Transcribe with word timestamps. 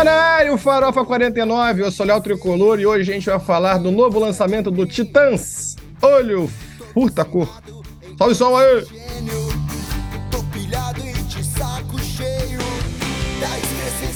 Canário 0.00 0.56
Farofa 0.56 1.04
49, 1.04 1.82
eu 1.82 1.92
sou 1.92 2.06
Léo 2.06 2.22
Tricolor 2.22 2.80
e 2.80 2.86
hoje 2.86 3.10
a 3.10 3.14
gente 3.14 3.26
vai 3.26 3.38
falar 3.38 3.76
do 3.76 3.90
novo 3.90 4.18
lançamento 4.18 4.70
do 4.70 4.86
Titãs, 4.86 5.76
Olho 6.00 6.50
Furta 6.94 7.22
Cor. 7.22 7.60
Salve 8.16 8.34
som 8.34 8.56
aí! 8.56 8.86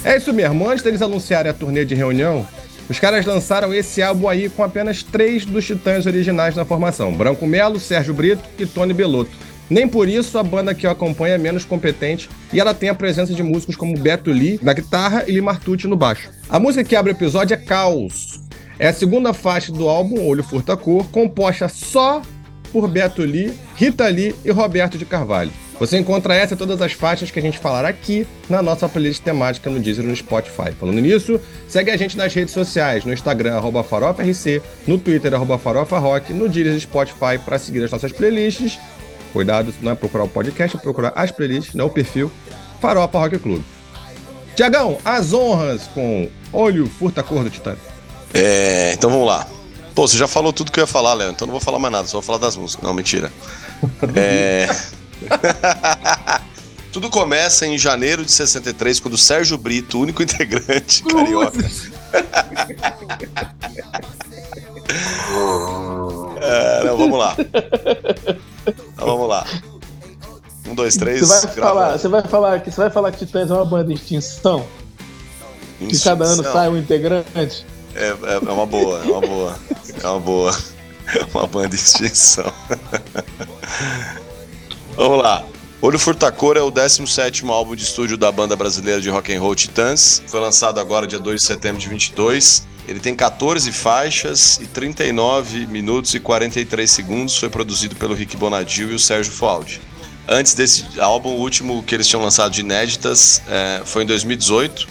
É 0.03 0.17
isso 0.17 0.33
mesmo, 0.33 0.67
antes 0.67 0.83
deles 0.83 1.03
anunciarem 1.03 1.51
a 1.51 1.55
turnê 1.55 1.85
de 1.85 1.95
reunião, 1.95 2.49
os 2.89 2.99
caras 2.99 3.27
lançaram 3.27 3.75
esse 3.75 4.03
álbum 4.03 4.27
aí 4.27 4.49
com 4.49 4.63
apenas 4.63 5.03
três 5.03 5.45
dos 5.45 5.67
titãs 5.67 6.07
originais 6.07 6.57
na 6.57 6.65
formação: 6.65 7.13
Branco 7.13 7.47
Melo, 7.47 7.79
Sérgio 7.79 8.15
Brito 8.15 8.43
e 8.59 8.65
Tony 8.65 8.95
Belotto. 8.95 9.37
Nem 9.69 9.89
por 9.89 10.09
isso 10.09 10.39
a 10.39 10.43
banda 10.43 10.75
que 10.75 10.87
eu 10.87 10.91
acompanho 10.91 11.35
é 11.35 11.39
menos 11.39 11.65
competente 11.65 12.29
e 12.53 12.61
ela 12.61 12.75
tem 12.75 12.89
a 12.89 12.95
presença 12.95 13.33
de 13.33 13.43
músicos 13.43 13.77
como 13.77 13.99
Beto 13.99 14.31
Lee 14.31 14.59
na 14.63 14.73
guitarra 14.73 15.25
e 15.27 15.33
Lee 15.33 15.41
Martucci 15.41 15.87
no 15.87 15.97
baixo. 15.97 16.31
A 16.49 16.59
música 16.59 16.85
que 16.85 16.95
abre 16.95 17.13
o 17.13 17.17
episódio 17.17 17.55
é 17.55 17.57
Caos. 17.57 18.41
É 18.79 18.89
a 18.89 18.93
segunda 18.93 19.33
faixa 19.33 19.73
do 19.73 19.89
álbum 19.89 20.27
Olho 20.27 20.43
Furta 20.43 20.77
Cor, 20.77 21.09
composta 21.11 21.69
só 21.69 22.21
por 22.73 22.89
Beto 22.89 23.23
Lee, 23.23 23.55
Rita 23.77 24.07
Lee 24.09 24.35
e 24.45 24.51
Roberto 24.51 24.99
de 24.99 25.05
Carvalho. 25.05 25.53
Você 25.79 25.99
encontra 25.99 26.35
essa 26.35 26.55
e 26.55 26.57
todas 26.57 26.81
as 26.81 26.93
faixas 26.93 27.31
que 27.31 27.39
a 27.39 27.43
gente 27.43 27.59
falar 27.59 27.85
aqui 27.85 28.27
na 28.49 28.63
nossa 28.63 28.89
playlist 28.89 29.23
temática 29.23 29.69
no 29.69 29.81
Deezer 29.81 30.05
e 30.05 30.09
no 30.09 30.15
Spotify. 30.15 30.71
Falando 30.79 31.01
nisso, 31.01 31.41
segue 31.67 31.91
a 31.91 31.97
gente 31.97 32.17
nas 32.17 32.33
redes 32.33 32.55
sociais, 32.55 33.05
no 33.05 33.13
Instagram, 33.13 33.57
arroba 33.57 33.85
no 34.87 34.99
Twitter, 34.99 35.35
arroba 35.35 35.61
no 36.31 36.49
Deezer 36.49 36.75
e 36.75 36.81
Spotify 36.81 37.39
para 37.45 37.59
seguir 37.59 37.83
as 37.83 37.91
nossas 37.91 38.13
playlists 38.13 38.79
Cuidado, 39.35 39.75
não 39.83 39.91
é 39.91 39.97
procurar 39.97 40.23
o 40.23 40.29
podcast, 40.29 40.77
é 40.77 40.81
procurar 40.81 41.13
as 41.17 41.33
playlists, 41.33 41.75
não 41.75 41.87
o 41.87 41.91
perfil 41.91 42.31
Farofa 42.81 43.19
Rock 43.19 43.37
Club. 43.41 43.63
Tiagão, 44.55 44.97
as 45.05 45.33
honras 45.33 45.89
com 45.93 46.31
Olho 46.53 46.87
Furta 46.87 47.21
Cor 47.21 47.43
do 47.43 47.51
Titã. 47.51 47.77
É, 48.33 48.93
então 48.95 49.11
vamos 49.11 49.27
lá. 49.27 49.45
Pô, 49.93 50.07
você 50.07 50.17
já 50.17 50.29
falou 50.29 50.53
tudo 50.53 50.71
que 50.71 50.79
eu 50.79 50.85
ia 50.85 50.87
falar, 50.87 51.15
Léo, 51.15 51.33
então 51.33 51.49
não 51.49 51.53
vou 51.53 51.61
falar 51.61 51.81
mais 51.81 51.91
nada, 51.91 52.07
só 52.07 52.19
vou 52.19 52.23
falar 52.23 52.39
das 52.39 52.57
músicas. 52.57 52.85
Não, 52.85 52.95
mentira. 52.95 53.33
é... 54.15 54.69
tudo 56.93 57.11
começa 57.11 57.67
em 57.67 57.77
janeiro 57.77 58.25
de 58.25 58.31
63, 58.31 59.01
quando 59.01 59.15
o 59.15 59.19
Sérgio 59.19 59.59
Brito, 59.59 59.99
único 59.99 60.23
integrante 60.23 61.03
carioca. 61.03 61.59
é, 66.41 66.85
não, 66.85 66.97
vamos 66.97 67.19
lá. 67.19 67.35
Então 68.67 69.07
vamos 69.07 69.29
lá. 69.29 69.47
Um, 70.67 70.75
dois, 70.75 70.97
três. 70.97 71.21
Você 71.21 71.47
vai, 71.47 71.55
falar, 71.55 71.99
você 71.99 72.09
vai 72.09 72.23
falar 72.23 72.61
que 72.61 72.71
você 72.71 72.81
vai 72.81 72.91
falar 72.91 73.13
que 73.13 73.19
Titãs 73.25 73.51
é 73.51 73.55
uma 73.55 73.65
banda 73.65 73.85
de 73.85 73.95
extinção? 73.95 74.65
extinção. 75.81 75.89
Que 75.89 75.99
cada 76.01 76.25
ano 76.25 76.43
sai 76.43 76.69
um 76.69 76.77
integrante? 76.79 77.67
É, 77.95 78.09
é, 78.09 78.35
é 78.35 78.53
uma 78.53 78.67
boa, 78.67 79.01
é 79.01 79.05
uma 79.05 79.21
boa. 79.21 79.59
É 80.03 80.09
uma 80.09 80.21
boa. 80.21 80.59
É 81.15 81.25
uma 81.37 81.47
banda 81.47 81.69
de 81.69 81.77
extinção. 81.77 82.51
Vamos 84.97 85.23
lá. 85.23 85.45
Olho 85.83 85.99
Furtacor 85.99 86.57
é 86.57 86.63
o 86.63 86.73
17º 86.73 87.47
álbum 87.51 87.77
de 87.77 87.83
estúdio 87.83 88.17
da 88.17 88.33
banda 88.33 88.57
brasileira 88.57 89.03
de 89.03 89.11
rock 89.11 89.35
and 89.35 89.41
roll 89.41 89.55
Titãs. 89.55 90.23
Foi 90.27 90.41
lançado 90.41 90.81
agora 90.81 91.07
dia 91.07 91.19
2 91.19 91.43
de 91.43 91.47
setembro 91.47 91.79
de 91.79 91.89
22 91.91 92.67
ele 92.87 93.01
tem 93.01 93.15
14 93.15 93.71
faixas 93.73 94.59
e 94.61 94.67
39 94.67 95.67
minutos 95.67 96.15
e 96.15 96.21
43 96.21 96.91
segundos. 96.91 97.37
Foi 97.37 97.49
produzido 97.49 97.97
pelo 97.97 98.15
Rick 98.15 98.37
Bonadil 98.37 98.93
e 98.93 98.95
o 98.95 98.99
Sérgio 98.99 99.33
Faldi. 99.33 99.81
Antes 100.29 100.55
desse 100.55 100.85
álbum, 100.99 101.31
o 101.31 101.41
último 101.41 101.83
que 101.83 101.95
eles 101.95 102.07
tinham 102.07 102.23
lançado 102.23 102.53
de 102.53 102.61
inéditas 102.61 103.43
é, 103.49 103.83
foi 103.85 104.05
em 104.05 104.07
2018, 104.07 104.89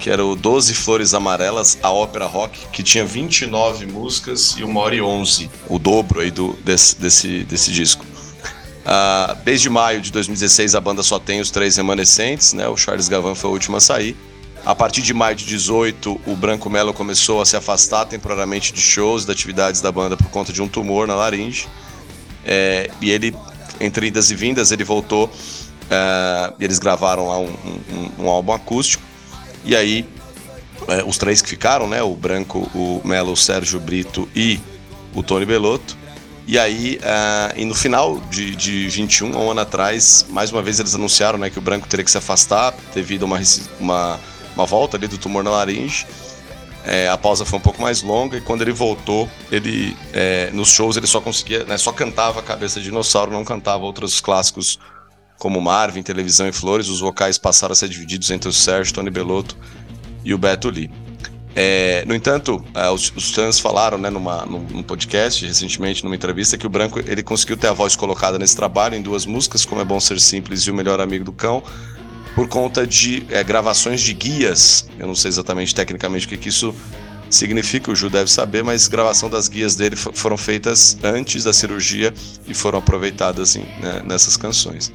que 0.00 0.10
era 0.10 0.24
o 0.24 0.34
12 0.34 0.74
Flores 0.74 1.14
Amarelas, 1.14 1.78
a 1.82 1.92
ópera 1.92 2.26
rock, 2.26 2.66
que 2.72 2.82
tinha 2.82 3.04
29 3.04 3.86
músicas 3.86 4.56
e 4.58 4.64
1 4.64 4.76
hora 4.76 4.94
e 4.94 5.00
11, 5.00 5.50
o 5.68 5.78
dobro 5.78 6.20
aí 6.20 6.30
do, 6.30 6.54
desse, 6.64 7.00
desse, 7.00 7.44
desse 7.44 7.70
disco. 7.70 8.04
Uh, 8.04 9.36
desde 9.44 9.68
maio 9.68 10.00
de 10.00 10.10
2016 10.10 10.74
a 10.74 10.80
banda 10.80 11.02
só 11.02 11.18
tem 11.18 11.40
os 11.40 11.50
três 11.50 11.76
remanescentes, 11.76 12.54
né? 12.54 12.66
O 12.68 12.76
Charles 12.76 13.06
Gavan 13.06 13.34
foi 13.34 13.50
o 13.50 13.52
último 13.52 13.76
a 13.76 13.80
sair. 13.80 14.16
A 14.64 14.74
partir 14.74 15.02
de 15.02 15.14
maio 15.14 15.34
de 15.34 15.44
18, 15.44 16.20
o 16.26 16.36
Branco 16.36 16.68
Melo 16.68 16.92
começou 16.92 17.40
a 17.40 17.46
se 17.46 17.56
afastar 17.56 18.04
temporariamente 18.06 18.72
de 18.72 18.80
shows, 18.80 19.24
de 19.24 19.32
atividades 19.32 19.80
da 19.80 19.90
banda 19.90 20.16
por 20.16 20.28
conta 20.28 20.52
de 20.52 20.60
um 20.60 20.68
tumor 20.68 21.06
na 21.06 21.14
laringe. 21.14 21.66
É, 22.44 22.90
e 23.00 23.10
ele, 23.10 23.34
entre 23.80 24.08
idas 24.08 24.30
e 24.30 24.34
vindas, 24.34 24.70
ele 24.70 24.84
voltou. 24.84 25.30
É, 25.90 26.52
eles 26.60 26.78
gravaram 26.78 27.28
lá 27.28 27.38
um, 27.38 27.54
um, 27.90 28.24
um, 28.24 28.28
álbum 28.28 28.52
acústico. 28.52 29.02
E 29.64 29.74
aí, 29.74 30.06
é, 30.88 31.02
os 31.02 31.16
três 31.16 31.40
que 31.40 31.48
ficaram, 31.48 31.88
né? 31.88 32.02
O 32.02 32.14
Branco, 32.14 32.70
o 32.74 33.00
Melo, 33.04 33.32
o 33.32 33.36
Sérgio 33.36 33.80
Brito 33.80 34.28
e 34.34 34.60
o 35.14 35.22
Tony 35.22 35.46
Belotto. 35.46 35.96
E 36.46 36.58
aí, 36.58 36.98
uh, 37.02 37.60
e 37.60 37.64
no 37.66 37.74
final 37.74 38.18
de, 38.30 38.56
de 38.56 38.88
21, 38.88 39.36
um 39.36 39.50
ano 39.50 39.60
atrás, 39.60 40.24
mais 40.30 40.50
uma 40.50 40.62
vez 40.62 40.80
eles 40.80 40.94
anunciaram 40.94 41.38
né, 41.38 41.50
que 41.50 41.58
o 41.58 41.60
Branco 41.60 41.86
teria 41.86 42.02
que 42.02 42.10
se 42.10 42.16
afastar 42.16 42.74
devido 42.94 43.24
a 43.24 43.26
uma, 43.26 43.38
uma 43.78 44.20
uma 44.58 44.66
volta 44.66 44.96
ali 44.96 45.06
do 45.06 45.16
tumor 45.16 45.44
na 45.44 45.50
laringe. 45.50 46.06
É, 46.84 47.08
a 47.08 47.18
pausa 47.18 47.44
foi 47.44 47.58
um 47.58 47.62
pouco 47.62 47.82
mais 47.82 48.02
longa 48.02 48.38
e 48.38 48.40
quando 48.40 48.62
ele 48.62 48.72
voltou, 48.72 49.28
ele 49.50 49.96
é, 50.12 50.50
nos 50.52 50.68
shows 50.68 50.96
ele 50.96 51.06
só 51.06 51.20
conseguia, 51.20 51.64
né, 51.64 51.76
só 51.76 51.92
cantava 51.92 52.40
cabeça 52.42 52.80
de 52.80 52.86
dinossauro, 52.86 53.30
não 53.30 53.44
cantava 53.44 53.84
outros 53.84 54.20
clássicos 54.20 54.78
como 55.38 55.60
Marvin, 55.60 56.02
Televisão 56.02 56.48
e 56.48 56.52
Flores. 56.52 56.88
Os 56.88 57.00
vocais 57.00 57.38
passaram 57.38 57.72
a 57.72 57.76
ser 57.76 57.88
divididos 57.88 58.30
entre 58.30 58.48
o 58.48 58.52
Sérgio, 58.52 58.94
Tony 58.94 59.10
Belotto 59.10 59.56
e 60.24 60.32
o 60.32 60.38
Beto 60.38 60.70
Lee. 60.70 60.90
É, 61.54 62.04
no 62.06 62.14
entanto, 62.14 62.64
é, 62.74 62.88
os, 62.88 63.12
os 63.16 63.58
falaram 63.58 63.98
né, 63.98 64.10
numa, 64.10 64.46
num, 64.46 64.60
num, 64.60 64.82
podcast 64.82 65.44
recentemente, 65.44 66.04
numa 66.04 66.14
entrevista, 66.14 66.56
que 66.56 66.66
o 66.66 66.70
Branco 66.70 67.00
ele 67.00 67.22
conseguiu 67.22 67.56
ter 67.56 67.66
a 67.66 67.72
voz 67.72 67.96
colocada 67.96 68.38
nesse 68.38 68.54
trabalho 68.54 68.94
em 68.94 69.02
duas 69.02 69.26
músicas, 69.26 69.64
como 69.64 69.80
É 69.80 69.84
Bom 69.84 69.98
Ser 69.98 70.20
Simples 70.20 70.62
e 70.62 70.70
O 70.70 70.74
Melhor 70.74 71.00
Amigo 71.00 71.24
do 71.24 71.32
Cão, 71.32 71.62
por 72.34 72.48
conta 72.48 72.86
de 72.86 73.26
é, 73.30 73.42
gravações 73.42 74.00
de 74.00 74.12
guias. 74.12 74.88
Eu 74.98 75.06
não 75.06 75.14
sei 75.14 75.28
exatamente 75.28 75.74
tecnicamente 75.74 76.26
o 76.26 76.28
que, 76.28 76.36
que 76.36 76.48
isso 76.48 76.74
significa, 77.30 77.90
o 77.90 77.94
Ju 77.94 78.08
deve 78.08 78.30
saber, 78.30 78.64
mas 78.64 78.88
gravação 78.88 79.28
das 79.28 79.48
guias 79.48 79.76
dele 79.76 79.96
foram 79.96 80.36
feitas 80.36 80.96
antes 81.02 81.44
da 81.44 81.52
cirurgia 81.52 82.12
e 82.46 82.54
foram 82.54 82.78
aproveitadas 82.78 83.56
em, 83.56 83.62
né, 83.80 84.02
nessas 84.04 84.36
canções. 84.36 84.92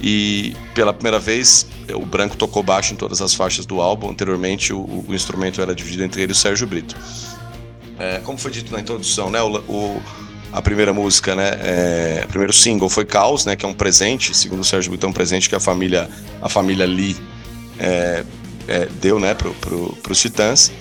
E 0.00 0.54
pela 0.74 0.92
primeira 0.92 1.18
vez, 1.18 1.66
o 1.92 2.06
Branco 2.06 2.36
tocou 2.36 2.62
baixo 2.62 2.92
em 2.92 2.96
todas 2.96 3.20
as 3.20 3.34
faixas 3.34 3.66
do 3.66 3.80
álbum. 3.80 4.10
Anteriormente, 4.10 4.72
o, 4.72 5.04
o 5.08 5.14
instrumento 5.14 5.60
era 5.60 5.74
dividido 5.74 6.04
entre 6.04 6.22
ele 6.22 6.30
e 6.30 6.34
o 6.34 6.36
Sérgio 6.36 6.66
Brito. 6.66 6.94
É, 7.98 8.20
como 8.20 8.38
foi 8.38 8.52
dito 8.52 8.72
na 8.72 8.80
introdução, 8.80 9.28
né, 9.28 9.42
o, 9.42 9.56
o 9.68 10.02
a 10.52 10.62
primeira 10.62 10.92
música, 10.92 11.34
né? 11.34 11.50
É, 11.62 12.22
o 12.24 12.28
primeiro 12.28 12.52
single 12.52 12.88
foi 12.88 13.04
Caos, 13.04 13.44
né? 13.44 13.56
Que 13.56 13.64
é 13.64 13.68
um 13.68 13.74
presente, 13.74 14.34
segundo 14.36 14.60
o 14.60 14.64
Sérgio 14.64 14.90
Butão, 14.90 15.10
um 15.10 15.12
presente 15.12 15.48
que 15.48 15.54
a 15.54 15.60
família, 15.60 16.08
a 16.40 16.48
família 16.48 16.86
Lee 16.86 17.16
é, 17.78 18.24
é, 18.66 18.86
deu, 19.00 19.18
né? 19.18 19.34
Pro, 19.34 19.52
pro, 19.54 19.96
pros 20.02 20.20
Titãs. 20.20 20.72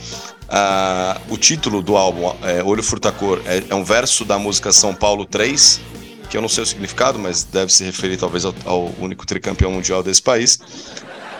Ah, 0.49 1.19
o 1.29 1.37
título 1.37 1.81
do 1.81 1.97
álbum, 1.97 2.33
é, 2.41 2.63
Olho 2.63 2.81
Furtacor, 2.81 3.41
é, 3.45 3.63
é 3.69 3.75
um 3.75 3.83
verso 3.83 4.23
da 4.23 4.39
música 4.39 4.71
São 4.71 4.95
Paulo 4.95 5.25
3, 5.25 5.81
que 6.29 6.37
eu 6.37 6.41
não 6.41 6.47
sei 6.47 6.63
o 6.63 6.65
significado, 6.65 7.19
mas 7.19 7.43
deve 7.43 7.71
se 7.73 7.83
referir 7.83 8.15
talvez 8.15 8.45
ao, 8.45 8.55
ao 8.65 8.91
único 8.99 9.25
tricampeão 9.25 9.71
mundial 9.71 10.01
desse 10.01 10.21
país. 10.21 10.59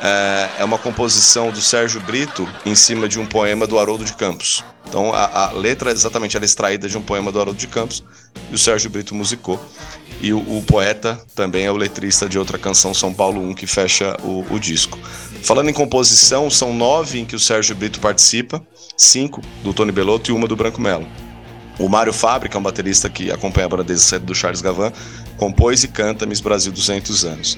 É, 0.02 0.50
é 0.60 0.64
uma 0.64 0.78
composição 0.78 1.52
do 1.52 1.60
Sérgio 1.60 2.00
Brito 2.02 2.48
em 2.66 2.76
cima 2.76 3.08
de 3.08 3.20
um 3.20 3.26
poema 3.26 3.66
do 3.66 3.80
Haroldo 3.80 4.06
de 4.06 4.14
Campos. 4.14 4.64
Então 4.88 5.14
a, 5.14 5.48
a 5.48 5.52
letra 5.52 5.90
é 5.90 5.94
exatamente 5.94 6.38
ela 6.38 6.46
é 6.46 6.48
extraída 6.48 6.88
de 6.88 6.98
um 6.98 7.02
poema 7.02 7.32
do 7.32 7.40
Haroldo 7.40 7.60
de 7.60 7.68
Campos 7.68 8.04
e 8.52 8.56
o 8.56 8.58
Sérgio 8.58 8.90
Brito 8.90 9.14
musicou. 9.16 9.60
E 10.22 10.34
o, 10.34 10.40
o, 10.40 10.64
poeta 10.64 11.20
também 11.36 11.66
é 11.66 11.72
o 11.72 11.78
letrista 11.78 12.28
de 12.28 12.40
outra 12.40 12.58
canção, 12.58 12.94
São 12.94 13.14
Paulo 13.14 13.40
1, 13.42 13.54
que 13.54 13.68
fecha 13.68 14.18
o, 14.24 14.46
o, 14.50 14.60
disco. 14.60 14.98
Falando 15.44 15.70
em 15.70 15.74
composição, 15.74 16.50
são 16.50 16.74
nove 16.74 17.20
em 17.20 17.26
que 17.26 17.36
o 17.36 17.40
Sérgio 17.40 17.76
Brito 17.76 18.00
participa, 18.00 18.62
cinco 18.98 19.42
do 19.64 19.74
Tony 19.74 19.92
Belotto 19.92 20.32
e 20.32 20.34
uma 20.34 20.48
do 20.48 20.56
Branco 20.56 20.82
Melo. 20.82 21.08
O 21.78 21.88
Mário 21.88 22.12
Fábrica, 22.12 22.58
é 22.58 22.60
um 22.60 22.64
baterista 22.64 23.08
que 23.10 23.32
acompanha 23.32 23.68
a 23.68 23.70
banda 23.70 23.84
desde 23.84 24.18
do 24.18 24.34
Charles 24.34 24.62
Gavan, 24.62 24.92
compôs 25.38 25.84
e 25.84 25.88
canta 25.88 26.26
Miss 26.26 26.42
Brasil 26.42 26.72
200 26.72 27.24
anos. 27.24 27.58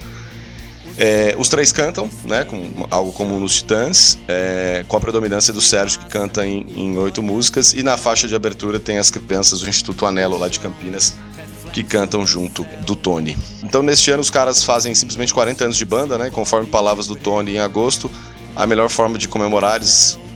É, 1.02 1.34
os 1.38 1.48
três 1.48 1.72
cantam, 1.72 2.10
né, 2.26 2.44
com 2.44 2.86
algo 2.92 3.14
como 3.14 3.40
nos 3.40 3.56
Titãs, 3.56 4.20
é, 4.28 4.84
com 4.86 4.98
a 4.98 5.00
predominância 5.00 5.54
do 5.54 5.62
Sérgio, 5.62 5.98
que 5.98 6.08
canta 6.08 6.46
em, 6.46 6.66
em 6.76 6.98
oito 6.98 7.24
músicas, 7.24 7.74
e 7.74 7.82
na 7.82 7.96
faixa 7.96 8.28
de 8.28 8.36
abertura 8.36 8.82
tem 8.82 8.98
as 8.98 9.10
crianças 9.10 9.62
do 9.62 9.70
Instituto 9.70 10.06
Anelo, 10.06 10.38
lá 10.38 10.50
de 10.50 10.60
Campinas, 10.60 11.16
que 11.72 11.86
cantam 11.86 12.28
junto 12.28 12.66
do 12.86 12.98
Tony. 12.98 13.38
Então, 13.64 13.82
neste 13.82 14.12
ano, 14.12 14.20
os 14.20 14.30
caras 14.30 14.62
fazem 14.62 14.94
simplesmente 14.94 15.34
40 15.34 15.64
anos 15.64 15.78
de 15.78 15.86
banda, 15.86 16.18
né, 16.18 16.30
conforme 16.30 16.68
palavras 16.68 17.08
do 17.08 17.16
Tony 17.16 17.54
em 17.54 17.60
agosto. 17.60 18.12
A 18.54 18.68
melhor 18.68 18.90
forma 18.90 19.18
de 19.18 19.30
comemorar 19.30 19.80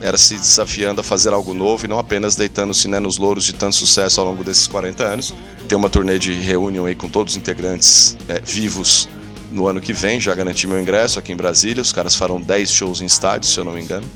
era 0.00 0.16
se 0.16 0.34
desafiando 0.34 1.02
a 1.02 1.04
fazer 1.04 1.34
algo 1.34 1.52
novo 1.52 1.84
e 1.84 1.88
não 1.88 1.98
apenas 1.98 2.36
deitando-se 2.36 2.88
né, 2.88 2.98
nos 2.98 3.18
louros 3.18 3.44
de 3.44 3.52
tanto 3.52 3.76
sucesso 3.76 4.18
ao 4.18 4.28
longo 4.28 4.42
desses 4.42 4.66
40 4.66 5.04
anos. 5.04 5.34
Tem 5.68 5.76
uma 5.76 5.90
turnê 5.90 6.18
de 6.18 6.32
reunião 6.32 6.86
aí 6.86 6.94
com 6.94 7.08
todos 7.08 7.34
os 7.34 7.36
integrantes 7.36 8.16
é, 8.28 8.40
vivos 8.40 9.10
no 9.50 9.66
ano 9.66 9.80
que 9.80 9.92
vem, 9.92 10.20
já 10.20 10.34
garanti 10.34 10.66
meu 10.66 10.80
ingresso 10.80 11.18
aqui 11.18 11.32
em 11.32 11.36
Brasília. 11.36 11.82
Os 11.82 11.92
caras 11.92 12.14
farão 12.14 12.40
10 12.40 12.70
shows 12.70 13.00
em 13.00 13.06
estádio, 13.06 13.48
se 13.48 13.58
eu 13.58 13.64
não 13.64 13.72
me 13.72 13.82
engano. 13.82 14.06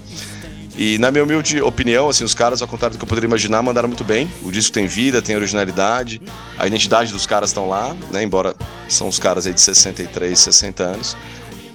E 0.76 0.96
na 0.98 1.10
minha 1.10 1.24
humilde 1.24 1.60
opinião, 1.60 2.08
assim, 2.08 2.22
os 2.22 2.34
caras, 2.34 2.62
ao 2.62 2.68
contrário 2.68 2.96
do 2.96 2.98
que 3.00 3.04
eu 3.04 3.08
poderia 3.08 3.26
imaginar, 3.26 3.60
mandaram 3.62 3.88
muito 3.88 4.04
bem. 4.04 4.30
O 4.44 4.52
disco 4.52 4.72
tem 4.72 4.86
vida, 4.86 5.20
tem 5.20 5.34
originalidade, 5.34 6.22
a 6.56 6.68
identidade 6.68 7.12
dos 7.12 7.26
caras 7.26 7.50
estão 7.50 7.68
lá, 7.68 7.96
né? 8.12 8.22
Embora 8.22 8.54
são 8.88 9.08
os 9.08 9.18
caras 9.18 9.44
aí 9.44 9.52
de 9.52 9.60
63, 9.60 10.38
60 10.38 10.82
anos. 10.84 11.16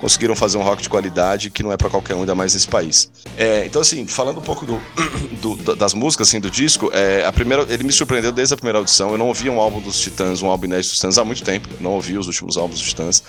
Conseguiram 0.03 0.35
fazer 0.35 0.57
um 0.57 0.63
rock 0.63 0.83
de 0.83 0.89
qualidade 0.89 1.49
que 1.49 1.63
não 1.63 1.71
é 1.71 1.77
para 1.77 1.89
qualquer 1.89 2.13
um, 2.13 2.19
ainda 2.19 2.35
mais 2.35 2.53
nesse 2.53 2.67
país. 2.67 3.09
É, 3.37 3.65
então, 3.65 3.81
assim, 3.81 4.05
falando 4.05 4.39
um 4.39 4.41
pouco 4.41 4.65
do, 4.65 4.77
do, 5.41 5.75
das 5.77 5.93
músicas 5.93 6.27
assim, 6.27 6.41
do 6.41 6.51
disco, 6.51 6.91
é, 6.91 7.25
a 7.25 7.31
primeira, 7.31 7.65
ele 7.69 7.85
me 7.85 7.91
surpreendeu 7.93 8.33
desde 8.33 8.53
a 8.53 8.57
primeira 8.57 8.79
audição. 8.79 9.11
Eu 9.11 9.17
não 9.17 9.29
ouvia 9.29 9.49
um 9.49 9.61
álbum 9.61 9.79
dos 9.79 9.97
Titãs, 9.97 10.41
um 10.41 10.47
álbum 10.47 10.65
inédito 10.65 10.89
dos 10.89 10.97
Titãs 10.97 11.17
há 11.17 11.23
muito 11.23 11.41
tempo. 11.41 11.69
Não 11.79 11.91
ouvi 11.91 12.17
os 12.17 12.27
últimos 12.27 12.57
álbuns 12.57 12.79
dos 12.79 12.89
Titãs. 12.89 13.23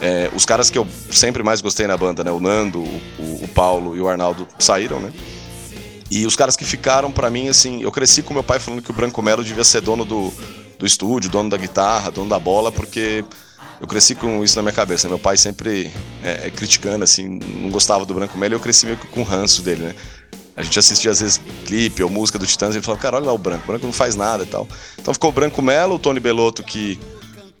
É, 0.00 0.30
os 0.32 0.44
caras 0.44 0.70
que 0.70 0.78
eu 0.78 0.86
sempre 1.10 1.42
mais 1.42 1.60
gostei 1.60 1.88
na 1.88 1.96
banda, 1.96 2.22
né? 2.22 2.30
O 2.30 2.38
Nando, 2.38 2.78
o, 3.18 3.40
o 3.42 3.48
Paulo 3.52 3.96
e 3.96 4.00
o 4.00 4.08
Arnaldo 4.08 4.46
saíram, 4.60 5.00
né? 5.00 5.12
E 6.08 6.24
os 6.24 6.36
caras 6.36 6.54
que 6.54 6.64
ficaram, 6.64 7.10
para 7.10 7.28
mim, 7.30 7.48
assim, 7.48 7.82
eu 7.82 7.90
cresci 7.90 8.22
com 8.22 8.32
meu 8.32 8.44
pai 8.44 8.60
falando 8.60 8.80
que 8.80 8.92
o 8.92 8.94
Branco 8.94 9.20
Melo 9.20 9.42
devia 9.42 9.64
ser 9.64 9.80
dono 9.80 10.04
do, 10.04 10.32
do 10.78 10.86
estúdio, 10.86 11.28
dono 11.28 11.50
da 11.50 11.56
guitarra, 11.56 12.12
dono 12.12 12.28
da 12.28 12.38
bola, 12.38 12.70
porque 12.70 13.24
eu 13.82 13.88
cresci 13.88 14.14
com 14.14 14.44
isso 14.44 14.54
na 14.54 14.62
minha 14.62 14.72
cabeça. 14.72 15.08
Meu 15.08 15.18
pai 15.18 15.36
sempre 15.36 15.90
é, 16.22 16.46
é 16.46 16.50
criticando, 16.50 17.02
assim, 17.02 17.40
não 17.40 17.68
gostava 17.68 18.06
do 18.06 18.14
Branco 18.14 18.38
Melo 18.38 18.54
e 18.54 18.56
eu 18.56 18.60
cresci 18.60 18.86
meio 18.86 18.96
que 18.96 19.08
com 19.08 19.22
o 19.22 19.24
ranço 19.24 19.60
dele, 19.60 19.82
né? 19.82 19.94
A 20.56 20.62
gente 20.62 20.78
assistia 20.78 21.10
às 21.10 21.20
vezes 21.20 21.40
clipe 21.66 22.00
ou 22.00 22.08
música 22.08 22.38
do 22.38 22.46
Titãs 22.46 22.74
e 22.74 22.78
ele 22.78 22.84
falava, 22.84 23.02
cara, 23.02 23.16
olha 23.16 23.26
lá 23.26 23.32
o 23.32 23.38
Branco, 23.38 23.64
o 23.64 23.66
Branco 23.66 23.84
não 23.84 23.92
faz 23.92 24.14
nada 24.14 24.44
e 24.44 24.46
tal. 24.46 24.68
Então 25.00 25.12
ficou 25.12 25.30
o 25.30 25.32
Branco 25.32 25.60
Melo, 25.60 25.96
o 25.96 25.98
Tony 25.98 26.20
Belotto, 26.20 26.62
que 26.62 26.96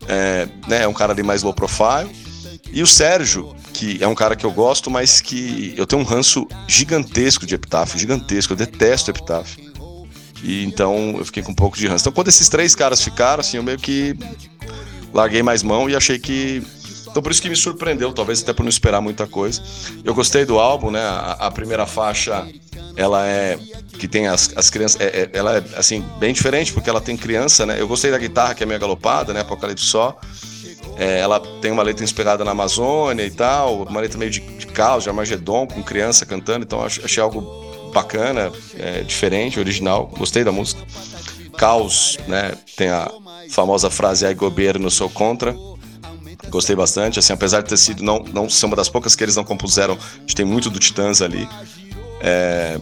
é, 0.06 0.48
né, 0.68 0.84
é 0.84 0.88
um 0.88 0.92
cara 0.92 1.12
ali 1.12 1.24
mais 1.24 1.42
low 1.42 1.52
profile. 1.52 2.08
E 2.72 2.82
o 2.82 2.86
Sérgio, 2.86 3.56
que 3.72 3.98
é 4.00 4.06
um 4.06 4.14
cara 4.14 4.36
que 4.36 4.46
eu 4.46 4.52
gosto, 4.52 4.90
mas 4.90 5.20
que 5.20 5.74
eu 5.76 5.86
tenho 5.86 6.02
um 6.02 6.04
ranço 6.04 6.46
gigantesco 6.68 7.44
de 7.44 7.56
Epitáfio, 7.56 7.98
gigantesco, 7.98 8.52
eu 8.52 8.56
detesto 8.56 9.10
Epitáfio. 9.10 9.72
E 10.42 10.64
então 10.64 11.16
eu 11.18 11.24
fiquei 11.24 11.42
com 11.42 11.50
um 11.50 11.54
pouco 11.54 11.76
de 11.76 11.88
ranço. 11.88 12.02
Então 12.02 12.12
quando 12.12 12.28
esses 12.28 12.48
três 12.48 12.76
caras 12.76 13.02
ficaram, 13.02 13.40
assim, 13.40 13.56
eu 13.56 13.62
meio 13.62 13.78
que 13.78 14.16
larguei 15.12 15.42
mais 15.42 15.62
mão 15.62 15.88
e 15.88 15.96
achei 15.96 16.18
que 16.18 16.62
então 17.12 17.22
por 17.22 17.30
isso 17.30 17.42
que 17.42 17.48
me 17.50 17.56
surpreendeu, 17.56 18.10
talvez 18.12 18.42
até 18.42 18.54
por 18.54 18.62
não 18.62 18.70
esperar 18.70 19.02
muita 19.02 19.26
coisa. 19.26 19.62
Eu 20.02 20.14
gostei 20.14 20.46
do 20.46 20.58
álbum, 20.58 20.90
né? 20.90 21.02
A, 21.02 21.32
a 21.46 21.50
primeira 21.50 21.86
faixa, 21.86 22.48
ela 22.96 23.26
é 23.26 23.58
que 23.98 24.08
tem 24.08 24.28
as, 24.28 24.50
as 24.56 24.70
crianças, 24.70 24.98
é, 24.98 25.04
é, 25.04 25.30
ela 25.34 25.58
é 25.58 25.64
assim 25.76 26.02
bem 26.18 26.32
diferente 26.32 26.72
porque 26.72 26.88
ela 26.88 27.02
tem 27.02 27.14
criança, 27.14 27.66
né? 27.66 27.78
Eu 27.78 27.86
gostei 27.86 28.10
da 28.10 28.16
guitarra 28.16 28.54
que 28.54 28.62
é 28.62 28.66
meio 28.66 28.80
galopada, 28.80 29.34
né? 29.34 29.40
Apocalipse 29.40 29.84
só. 29.84 30.18
É, 30.96 31.20
ela 31.20 31.38
tem 31.60 31.70
uma 31.70 31.82
letra 31.82 32.02
inspirada 32.02 32.44
na 32.44 32.52
Amazônia 32.52 33.24
e 33.24 33.30
tal, 33.30 33.82
uma 33.82 34.00
letra 34.00 34.18
meio 34.18 34.30
de, 34.30 34.40
de 34.40 34.66
caos, 34.68 35.02
de 35.02 35.10
Armagedon, 35.10 35.66
com 35.66 35.82
criança 35.82 36.24
cantando, 36.24 36.64
então 36.64 36.82
achei 36.82 37.22
algo 37.22 37.42
bacana, 37.92 38.50
é, 38.78 39.02
diferente, 39.02 39.60
original, 39.60 40.06
gostei 40.06 40.44
da 40.44 40.52
música. 40.52 40.82
Caos, 41.58 42.18
né, 42.26 42.52
tem 42.76 42.88
a 42.88 43.10
famosa 43.52 43.90
frase 43.90 44.26
ai 44.26 44.34
governo, 44.34 44.90
sou 44.90 45.08
contra, 45.08 45.54
gostei 46.48 46.74
bastante, 46.74 47.18
assim, 47.18 47.32
apesar 47.32 47.62
de 47.62 47.68
ter 47.68 47.76
sido, 47.76 48.02
não, 48.02 48.24
não 48.32 48.48
ser 48.48 48.66
uma 48.66 48.76
das 48.76 48.88
poucas 48.88 49.14
que 49.14 49.22
eles 49.22 49.36
não 49.36 49.44
compuseram, 49.44 49.94
a 49.94 50.20
gente 50.20 50.34
tem 50.34 50.44
muito 50.44 50.70
do 50.70 50.78
Titãs 50.78 51.20
ali, 51.20 51.48
é, 52.20 52.80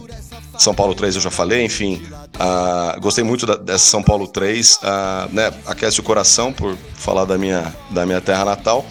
são 0.57 0.73
Paulo 0.73 0.93
3 0.93 1.15
eu 1.15 1.21
já 1.21 1.31
falei, 1.31 1.65
enfim. 1.65 2.01
Uh, 2.35 2.99
gostei 3.01 3.23
muito 3.23 3.45
da, 3.45 3.55
dessa 3.55 3.85
São 3.85 4.03
Paulo 4.03 4.27
3, 4.27 4.75
uh, 4.75 4.79
ah, 4.83 5.27
né, 5.31 5.51
aquece 5.65 5.99
o 5.99 6.03
coração 6.03 6.53
por 6.53 6.77
falar 6.93 7.25
da 7.25 7.37
minha, 7.37 7.75
da 7.89 8.05
minha 8.05 8.21
terra 8.21 8.45
natal. 8.45 8.85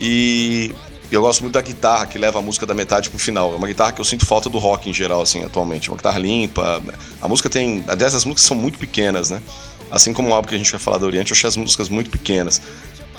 E 0.00 0.74
eu 1.10 1.20
gosto 1.20 1.42
muito 1.42 1.54
da 1.54 1.60
guitarra 1.60 2.06
que 2.06 2.18
leva 2.18 2.38
a 2.38 2.42
música 2.42 2.64
da 2.64 2.74
metade 2.74 3.10
pro 3.10 3.18
final. 3.18 3.52
É 3.52 3.56
uma 3.56 3.66
guitarra 3.66 3.92
que 3.92 4.00
eu 4.00 4.04
sinto 4.04 4.24
falta 4.24 4.48
do 4.48 4.58
rock 4.58 4.88
em 4.88 4.94
geral, 4.94 5.20
assim, 5.20 5.44
atualmente. 5.44 5.90
Uma 5.90 5.96
guitarra 5.96 6.18
limpa. 6.18 6.82
A 7.20 7.28
música 7.28 7.50
tem. 7.50 7.84
Aliás, 7.86 8.14
as 8.14 8.24
músicas 8.24 8.46
são 8.46 8.56
muito 8.56 8.78
pequenas, 8.78 9.30
né? 9.30 9.42
Assim 9.90 10.12
como 10.12 10.30
o 10.30 10.34
álbum 10.34 10.48
que 10.48 10.54
a 10.54 10.58
gente 10.58 10.70
vai 10.70 10.80
falar 10.80 10.98
do 10.98 11.06
Oriente, 11.06 11.30
eu 11.30 11.36
achei 11.36 11.48
as 11.48 11.56
músicas 11.56 11.88
muito 11.88 12.10
pequenas. 12.10 12.60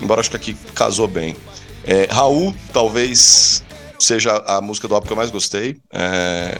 Embora 0.00 0.20
acho 0.20 0.30
que 0.30 0.36
aqui 0.36 0.56
casou 0.74 1.08
bem. 1.08 1.36
É, 1.84 2.06
Raul, 2.10 2.54
talvez 2.72 3.62
seja 3.98 4.42
a 4.46 4.60
música 4.60 4.88
do 4.88 4.94
álbum 4.94 5.06
que 5.06 5.12
eu 5.12 5.16
mais 5.16 5.30
gostei. 5.30 5.76
É, 5.92 6.58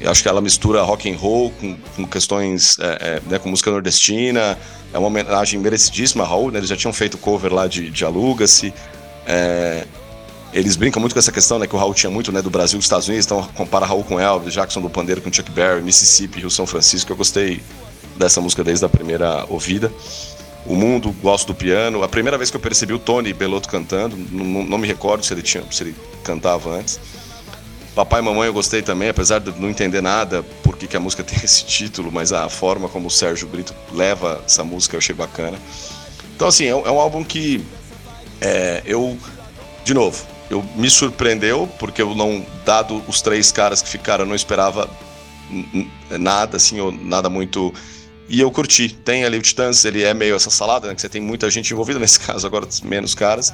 eu 0.00 0.10
acho 0.10 0.22
que 0.22 0.28
ela 0.28 0.40
mistura 0.40 0.82
rock 0.82 1.10
and 1.10 1.16
roll 1.16 1.50
com, 1.52 1.76
com 1.96 2.06
questões, 2.06 2.78
é, 2.78 2.84
é, 2.84 3.22
né, 3.30 3.38
com 3.38 3.48
música 3.48 3.70
nordestina. 3.70 4.58
É 4.92 4.98
uma 4.98 5.08
homenagem 5.08 5.58
merecidíssima 5.58 6.24
a 6.24 6.26
Raul, 6.26 6.50
né? 6.50 6.58
Eles 6.58 6.68
já 6.68 6.76
tinham 6.76 6.92
feito 6.92 7.16
cover 7.18 7.52
lá 7.52 7.66
de, 7.66 7.90
de 7.90 8.04
Aluga-se. 8.04 8.72
É, 9.26 9.86
eles 10.52 10.76
brincam 10.76 11.00
muito 11.00 11.12
com 11.12 11.18
essa 11.18 11.32
questão, 11.32 11.58
né? 11.58 11.66
Que 11.66 11.74
o 11.74 11.78
Raul 11.78 11.94
tinha 11.94 12.10
muito, 12.10 12.30
né? 12.30 12.40
Do 12.40 12.50
Brasil 12.50 12.76
e 12.76 12.78
dos 12.78 12.86
Estados 12.86 13.08
Unidos. 13.08 13.26
Então 13.26 13.42
compara 13.54 13.86
Raul 13.86 14.04
com 14.04 14.20
Elvis, 14.20 14.54
Jackson 14.54 14.80
do 14.80 14.90
Pandeiro 14.90 15.20
com 15.20 15.32
Chuck 15.32 15.50
Berry, 15.50 15.82
Mississippi, 15.82 16.40
Rio 16.40 16.50
São 16.50 16.66
Francisco. 16.66 17.10
Eu 17.10 17.16
gostei 17.16 17.62
dessa 18.16 18.40
música 18.40 18.64
desde 18.64 18.84
a 18.84 18.88
primeira 18.88 19.44
ouvida. 19.48 19.92
O 20.64 20.74
Mundo, 20.74 21.14
gosto 21.22 21.48
do 21.48 21.54
piano. 21.54 22.02
A 22.02 22.08
primeira 22.08 22.36
vez 22.36 22.50
que 22.50 22.56
eu 22.56 22.60
percebi 22.60 22.92
o 22.92 22.98
Tony 22.98 23.32
Belotto 23.32 23.68
cantando, 23.68 24.16
não, 24.16 24.64
não 24.64 24.78
me 24.78 24.86
recordo 24.86 25.24
se 25.24 25.32
ele, 25.32 25.42
tinha, 25.42 25.64
se 25.70 25.82
ele 25.82 25.94
cantava 26.24 26.70
antes. 26.70 26.98
Papai 27.94 28.20
e 28.20 28.24
Mamãe 28.24 28.46
eu 28.46 28.52
gostei 28.52 28.82
também, 28.82 29.08
apesar 29.08 29.38
de 29.38 29.58
não 29.58 29.70
entender 29.70 30.02
nada 30.02 30.42
por 30.62 30.76
que, 30.76 30.86
que 30.86 30.96
a 30.96 31.00
música 31.00 31.22
tem 31.24 31.38
esse 31.42 31.64
título, 31.64 32.12
mas 32.12 32.32
a 32.32 32.48
forma 32.48 32.88
como 32.88 33.06
o 33.06 33.10
Sérgio 33.10 33.48
Brito 33.48 33.74
leva 33.92 34.42
essa 34.44 34.62
música 34.62 34.96
eu 34.96 34.98
achei 34.98 35.14
bacana. 35.14 35.58
Então, 36.34 36.48
assim, 36.48 36.66
é 36.66 36.74
um, 36.74 36.86
é 36.86 36.90
um 36.90 37.00
álbum 37.00 37.24
que 37.24 37.64
é, 38.40 38.82
eu, 38.84 39.16
de 39.84 39.94
novo, 39.94 40.26
eu 40.50 40.62
me 40.76 40.90
surpreendeu, 40.90 41.68
porque 41.78 42.02
eu 42.02 42.14
não, 42.14 42.44
dado 42.64 43.02
os 43.08 43.22
três 43.22 43.50
caras 43.50 43.80
que 43.80 43.88
ficaram, 43.88 44.24
eu 44.24 44.28
não 44.28 44.34
esperava 44.34 44.88
nada, 46.10 46.56
assim, 46.56 46.80
ou 46.80 46.92
nada 46.92 47.28
muito. 47.28 47.72
E 48.28 48.40
eu 48.40 48.50
curti. 48.50 48.88
Tem 48.88 49.24
ali 49.24 49.38
o 49.38 49.42
Titãs, 49.42 49.84
ele 49.84 50.02
é 50.02 50.12
meio 50.12 50.34
essa 50.34 50.50
salada, 50.50 50.88
né? 50.88 50.94
Que 50.94 51.00
você 51.00 51.08
tem 51.08 51.20
muita 51.20 51.48
gente 51.50 51.72
envolvida 51.72 51.98
nesse 52.00 52.20
caso, 52.20 52.46
agora 52.46 52.66
menos 52.82 53.14
caras. 53.14 53.52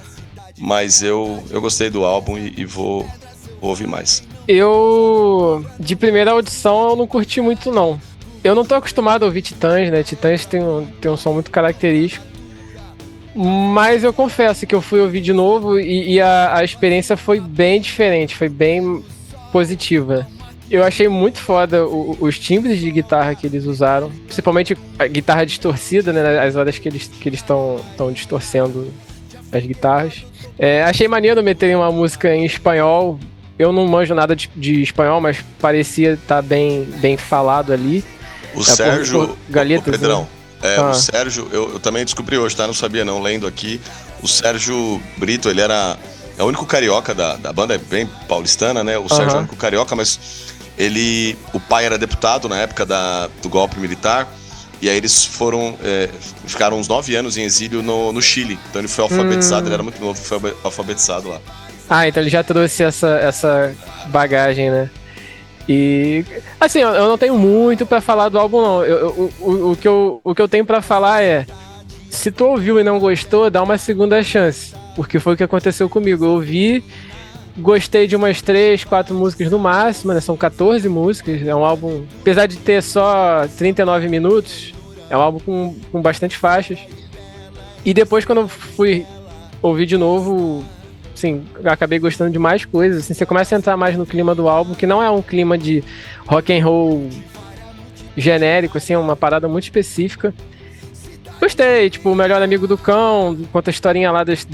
Mas 0.59 1.03
eu, 1.03 1.43
eu 1.51 1.61
gostei 1.61 1.91
do 1.91 2.05
álbum 2.05 2.39
e, 2.39 2.55
e 2.59 2.65
vou, 2.65 3.03
vou 3.61 3.71
ouvir 3.71 3.87
mais. 3.87 4.23
Eu, 4.47 5.65
de 5.79 5.95
primeira 5.95 6.33
audição, 6.33 6.91
eu 6.91 6.97
não 6.97 7.07
curti 7.07 7.41
muito, 7.41 7.71
não. 7.71 8.01
Eu 8.43 8.55
não 8.55 8.65
tô 8.65 8.75
acostumado 8.75 9.23
a 9.23 9.27
ouvir 9.27 9.43
Titãs, 9.43 9.91
né? 9.91 10.03
Titãs 10.03 10.44
tem 10.44 10.63
um, 10.63 10.87
tem 11.01 11.11
um 11.11 11.17
som 11.17 11.32
muito 11.32 11.51
característico. 11.51 12.27
Mas 13.35 14.05
eu 14.05 14.13
confesso 14.13 14.67
que 14.67 14.75
eu 14.75 14.82
fui 14.82 15.01
ouvir 15.01 15.20
de 15.20 15.32
novo 15.32 15.79
e, 15.79 16.15
e 16.15 16.20
a, 16.20 16.58
a 16.58 16.65
experiência 16.65 17.17
foi 17.17 17.41
bem 17.41 17.81
diferente, 17.81 18.37
foi 18.37 18.49
bem 18.49 19.03
positiva. 19.51 20.27
Eu 20.72 20.82
achei 20.82 21.06
muito 21.06 21.38
foda 21.38 21.86
o, 21.86 22.17
os 22.19 22.38
timbres 22.38 22.81
de 22.81 22.91
guitarra 22.91 23.34
que 23.34 23.46
eles 23.46 23.67
usaram, 23.67 24.10
principalmente 24.24 24.74
a 24.98 25.06
guitarra 25.06 25.44
distorcida, 25.44 26.14
né? 26.14 26.38
As 26.38 26.56
horas 26.56 26.79
que 26.79 26.88
eles 26.88 27.08
que 27.08 27.29
estão 27.29 27.79
distorcendo 28.10 28.91
as 29.52 29.62
guitarras. 29.62 30.24
É, 30.58 30.82
achei 30.82 31.06
maneiro 31.06 31.43
meterem 31.43 31.76
uma 31.76 31.93
música 31.93 32.34
em 32.34 32.46
espanhol, 32.46 33.20
eu 33.58 33.70
não 33.70 33.86
manjo 33.86 34.14
nada 34.14 34.34
de, 34.34 34.50
de 34.56 34.82
espanhol, 34.82 35.20
mas 35.20 35.44
parecia 35.60 36.14
estar 36.14 36.36
tá 36.36 36.43
bem, 36.43 36.84
bem 37.00 37.19
falado 37.19 37.70
ali. 37.70 38.02
O 38.55 38.60
é, 38.60 38.64
Sérgio. 38.64 39.29
Por, 39.29 39.38
Galetas, 39.50 39.86
o 39.86 39.91
né? 39.91 39.98
Pedrão. 39.98 40.20
Né? 40.62 40.74
É, 40.74 40.76
ah. 40.79 40.91
o 40.91 40.94
Sérgio, 40.94 41.48
eu, 41.52 41.72
eu, 41.74 41.81
também 41.81 42.05
descobri 42.05 42.38
hoje, 42.38 42.56
tá? 42.56 42.67
Não 42.67 42.74
sabia 42.74 43.05
não, 43.05 43.20
lendo 43.20 43.46
aqui. 43.46 43.79
O 44.22 44.29
Sérgio 44.29 45.02
Brito, 45.19 45.50
ele 45.50 45.60
era. 45.60 45.98
É 46.38 46.43
o 46.43 46.46
único 46.46 46.64
carioca 46.64 47.14
da, 47.14 47.36
da 47.36 47.52
banda, 47.52 47.74
é 47.74 47.79
bem 47.79 48.08
paulistana, 48.26 48.82
né? 48.82 48.96
O 48.96 49.06
Sérgio 49.06 49.32
é 49.32 49.34
o 49.34 49.38
único 49.41 49.56
carioca, 49.56 49.94
mas 49.94 50.52
ele. 50.76 51.36
O 51.52 51.60
pai 51.60 51.84
era 51.86 51.98
deputado 51.98 52.48
na 52.48 52.58
época 52.58 52.84
da, 52.86 53.29
do 53.43 53.48
golpe 53.48 53.79
militar. 53.79 54.29
E 54.81 54.88
aí 54.88 54.96
eles 54.96 55.24
foram. 55.24 55.76
É, 55.82 56.08
ficaram 56.46 56.79
uns 56.79 56.88
nove 56.88 57.14
anos 57.14 57.36
em 57.36 57.43
exílio 57.43 57.82
no, 57.82 58.12
no 58.12 58.20
Chile. 58.20 58.58
Então 58.69 58.81
ele 58.81 58.88
foi 58.88 59.05
alfabetizado, 59.05 59.62
hum. 59.62 59.67
ele 59.67 59.74
era 59.74 59.82
muito 59.82 60.00
novo, 60.00 60.19
foi 60.20 60.55
alfabetizado 60.64 61.29
lá. 61.29 61.41
Ah, 61.88 62.08
então 62.08 62.22
ele 62.22 62.31
já 62.31 62.43
trouxe 62.43 62.82
essa, 62.82 63.19
essa 63.19 63.74
bagagem, 64.08 64.70
né? 64.70 64.91
E 65.69 66.24
assim, 66.58 66.81
eu 66.81 67.06
não 67.06 67.17
tenho 67.17 67.38
muito 67.38 67.86
para 67.86 68.00
falar 68.00 68.29
do 68.29 68.38
álbum, 68.38 68.60
não. 68.60 68.84
Eu, 68.84 68.98
eu, 68.98 69.32
o, 69.41 69.70
o, 69.72 69.76
que 69.76 69.86
eu, 69.86 70.20
o 70.24 70.34
que 70.34 70.43
eu 70.43 70.48
tenho 70.48 70.64
para 70.64 70.82
falar 70.82 71.22
é: 71.22 71.46
se 72.10 72.31
tu 72.32 72.46
ouviu 72.46 72.81
e 72.81 72.84
não 72.84 72.98
gostou, 72.98 73.50
dá 73.50 73.62
uma 73.62 73.79
segunda 73.79 74.22
chance. 74.22 74.74
Porque 74.96 75.19
foi 75.20 75.34
o 75.34 75.36
que 75.36 75.44
aconteceu 75.44 75.88
comigo. 75.88 76.24
Eu 76.24 76.31
ouvi, 76.31 76.84
gostei 77.56 78.06
de 78.06 78.17
umas 78.17 78.41
3, 78.41 78.85
4 78.85 79.15
músicas 79.15 79.51
no 79.51 79.59
máximo, 79.59 80.13
né? 80.13 80.21
São 80.21 80.37
14 80.37 80.89
músicas. 80.89 81.47
É 81.47 81.55
um 81.55 81.65
álbum, 81.65 82.05
apesar 82.21 82.47
de 82.47 82.56
ter 82.56 82.82
só 82.82 83.47
39 83.59 84.09
minutos, 84.09 84.73
é 85.11 85.17
um 85.17 85.21
álbum 85.21 85.39
com, 85.39 85.77
com 85.91 86.03
bastante 86.03 86.37
faixas. 86.37 86.79
E 87.85 87.93
depois, 87.93 88.25
quando 88.25 88.43
eu 88.43 88.49
fui 88.49 89.05
ouvir 89.61 89.87
de 89.87 89.97
novo, 89.97 90.65
assim, 91.15 91.44
acabei 91.65 91.99
gostando 91.99 92.31
de 92.31 92.39
mais 92.39 92.65
coisas. 92.65 93.05
Assim, 93.05 93.15
você 93.15 93.27
começa 93.27 93.55
a 93.55 93.59
entrar 93.59 93.77
mais 93.77 93.97
no 93.97 94.06
clima 94.06 94.35
do 94.35 94.49
álbum, 94.49 94.75
que 94.75 94.87
não 94.87 95.03
é 95.03 95.11
um 95.11 95.23
clima 95.23 95.59
de 95.59 95.82
rock 96.27 96.53
and 96.53 96.65
roll 96.65 97.09
genérico, 98.17 98.79
assim, 98.79 98.93
é 98.93 98.99
uma 98.99 99.17
parada 99.17 99.49
muito 99.49 99.65
específica. 99.65 100.35
Gostei, 101.41 101.91
tipo, 101.91 102.11
o 102.11 102.15
melhor 102.15 102.41
amigo 102.41 102.69
do 102.69 102.79
cão, 102.79 103.37
conta 103.53 103.71
a 103.71 103.73
historinha 103.73 104.13
lá 104.13 104.23
dos, 104.23 104.47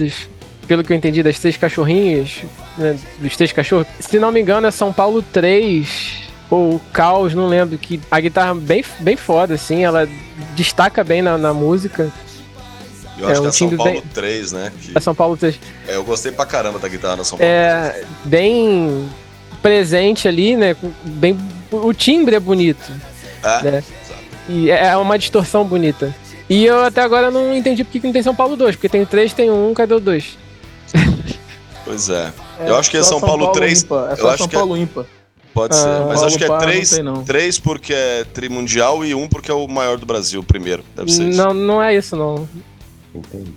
pelo 0.68 0.84
que 0.84 0.92
eu 0.92 0.96
entendi, 0.96 1.22
das 1.22 1.38
três 1.38 1.56
cachorrinhas, 1.56 2.42
né, 2.76 2.96
dos 3.18 3.34
três 3.34 3.50
cachorros, 3.50 3.86
se 3.98 4.18
não 4.18 4.30
me 4.30 4.40
engano 4.40 4.66
é 4.66 4.70
São 4.70 4.92
Paulo 4.92 5.22
3 5.22 6.28
ou 6.50 6.80
Caos, 6.92 7.34
não 7.34 7.46
lembro, 7.46 7.78
que 7.78 7.98
a 8.10 8.20
guitarra 8.20 8.54
bem, 8.54 8.84
bem 9.00 9.16
foda, 9.16 9.54
assim, 9.54 9.82
ela 9.84 10.06
destaca 10.54 11.02
bem 11.02 11.22
na, 11.22 11.38
na 11.38 11.54
música. 11.54 12.12
Eu 13.18 13.28
acho 13.28 13.36
é, 13.36 13.40
um 13.40 13.42
que 13.42 13.48
é 13.48 13.52
São 13.52 13.76
Paulo 13.76 13.92
bem... 13.92 14.02
3, 14.14 14.52
né? 14.52 14.72
Que... 14.80 14.96
É 14.96 15.00
São 15.00 15.14
Paulo 15.14 15.36
3. 15.36 15.58
É, 15.88 15.96
eu 15.96 16.04
gostei 16.04 16.30
pra 16.30 16.46
caramba 16.46 16.78
da 16.78 16.86
guitarra 16.86 17.16
na 17.16 17.24
São 17.24 17.36
Paulo 17.38 17.50
é, 17.50 17.90
3. 17.90 18.06
Bem 18.24 19.08
presente 19.60 20.28
ali, 20.28 20.56
né? 20.56 20.76
Bem... 21.02 21.36
O 21.72 21.92
timbre 21.92 22.36
é 22.36 22.40
bonito. 22.40 22.92
É, 23.42 23.70
né? 23.70 23.84
E 24.48 24.70
é 24.70 24.96
uma 24.96 25.18
distorção 25.18 25.64
bonita. 25.64 26.14
E 26.48 26.64
eu 26.64 26.82
até 26.82 27.02
agora 27.02 27.30
não 27.30 27.54
entendi 27.54 27.84
porque 27.84 28.00
não 28.02 28.12
tem 28.12 28.22
São 28.22 28.34
Paulo 28.34 28.56
2, 28.56 28.76
porque 28.76 28.88
tem 28.88 29.04
3, 29.04 29.32
tem 29.34 29.50
1, 29.50 29.74
cadê 29.74 29.94
o 29.94 30.00
2? 30.00 30.38
Pois 31.88 32.10
é. 32.10 32.32
é. 32.60 32.68
eu 32.68 32.76
acho 32.76 32.90
que 32.90 32.98
é 32.98 33.02
São, 33.02 33.18
São 33.18 33.26
Paulo, 33.26 33.46
Paulo 33.46 33.58
3. 33.58 33.82
Ímpar. 33.82 34.12
É 34.12 34.16
só 34.16 34.36
São 34.36 34.48
Paulo 34.48 34.76
é... 34.76 34.80
ímpar. 34.80 35.06
Pode 35.54 35.74
ser, 35.74 35.88
ah, 35.88 36.04
mas 36.06 36.20
Paulo 36.20 36.26
acho 36.26 36.38
que 36.38 36.44
é 36.44 36.58
3, 36.58 37.00
3 37.24 37.58
porque 37.58 37.92
é 37.94 38.24
trimundial 38.24 39.04
e 39.04 39.14
1 39.14 39.28
porque 39.28 39.50
é 39.50 39.54
o 39.54 39.66
maior 39.66 39.96
do 39.96 40.04
Brasil, 40.04 40.44
primeiro. 40.44 40.84
Deve 40.94 41.10
ser 41.10 41.30
isso. 41.30 41.38
Não, 41.38 41.54
não 41.54 41.82
é 41.82 41.96
isso, 41.96 42.14
não. 42.14 42.46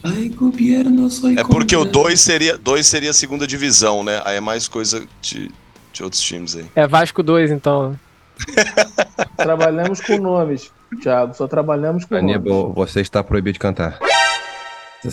Ai, 0.01 0.29
governo, 0.29 1.09
sou 1.09 1.29
É 1.29 1.43
porque 1.43 1.75
o 1.75 1.83
2 1.83 2.19
seria, 2.19 2.57
2 2.57 2.87
seria 2.87 3.11
a 3.11 3.13
segunda 3.13 3.45
divisão, 3.45 4.01
né? 4.03 4.21
Aí 4.23 4.37
é 4.37 4.39
mais 4.39 4.67
coisa 4.69 5.05
de, 5.21 5.51
de 5.91 6.03
outros 6.03 6.21
times 6.21 6.55
aí. 6.55 6.65
É 6.73 6.87
Vasco 6.87 7.21
2, 7.21 7.51
então. 7.51 7.99
Trabalhamos 9.35 9.99
com 9.99 10.17
nomes, 10.17 10.71
Thiago. 11.03 11.35
Só 11.35 11.47
trabalhamos 11.47 12.05
com 12.05 12.15
Aníbal, 12.15 12.73
nomes. 12.73 12.75
você 12.75 13.01
está 13.01 13.21
proibido 13.21 13.53
de 13.53 13.59
cantar. 13.59 13.99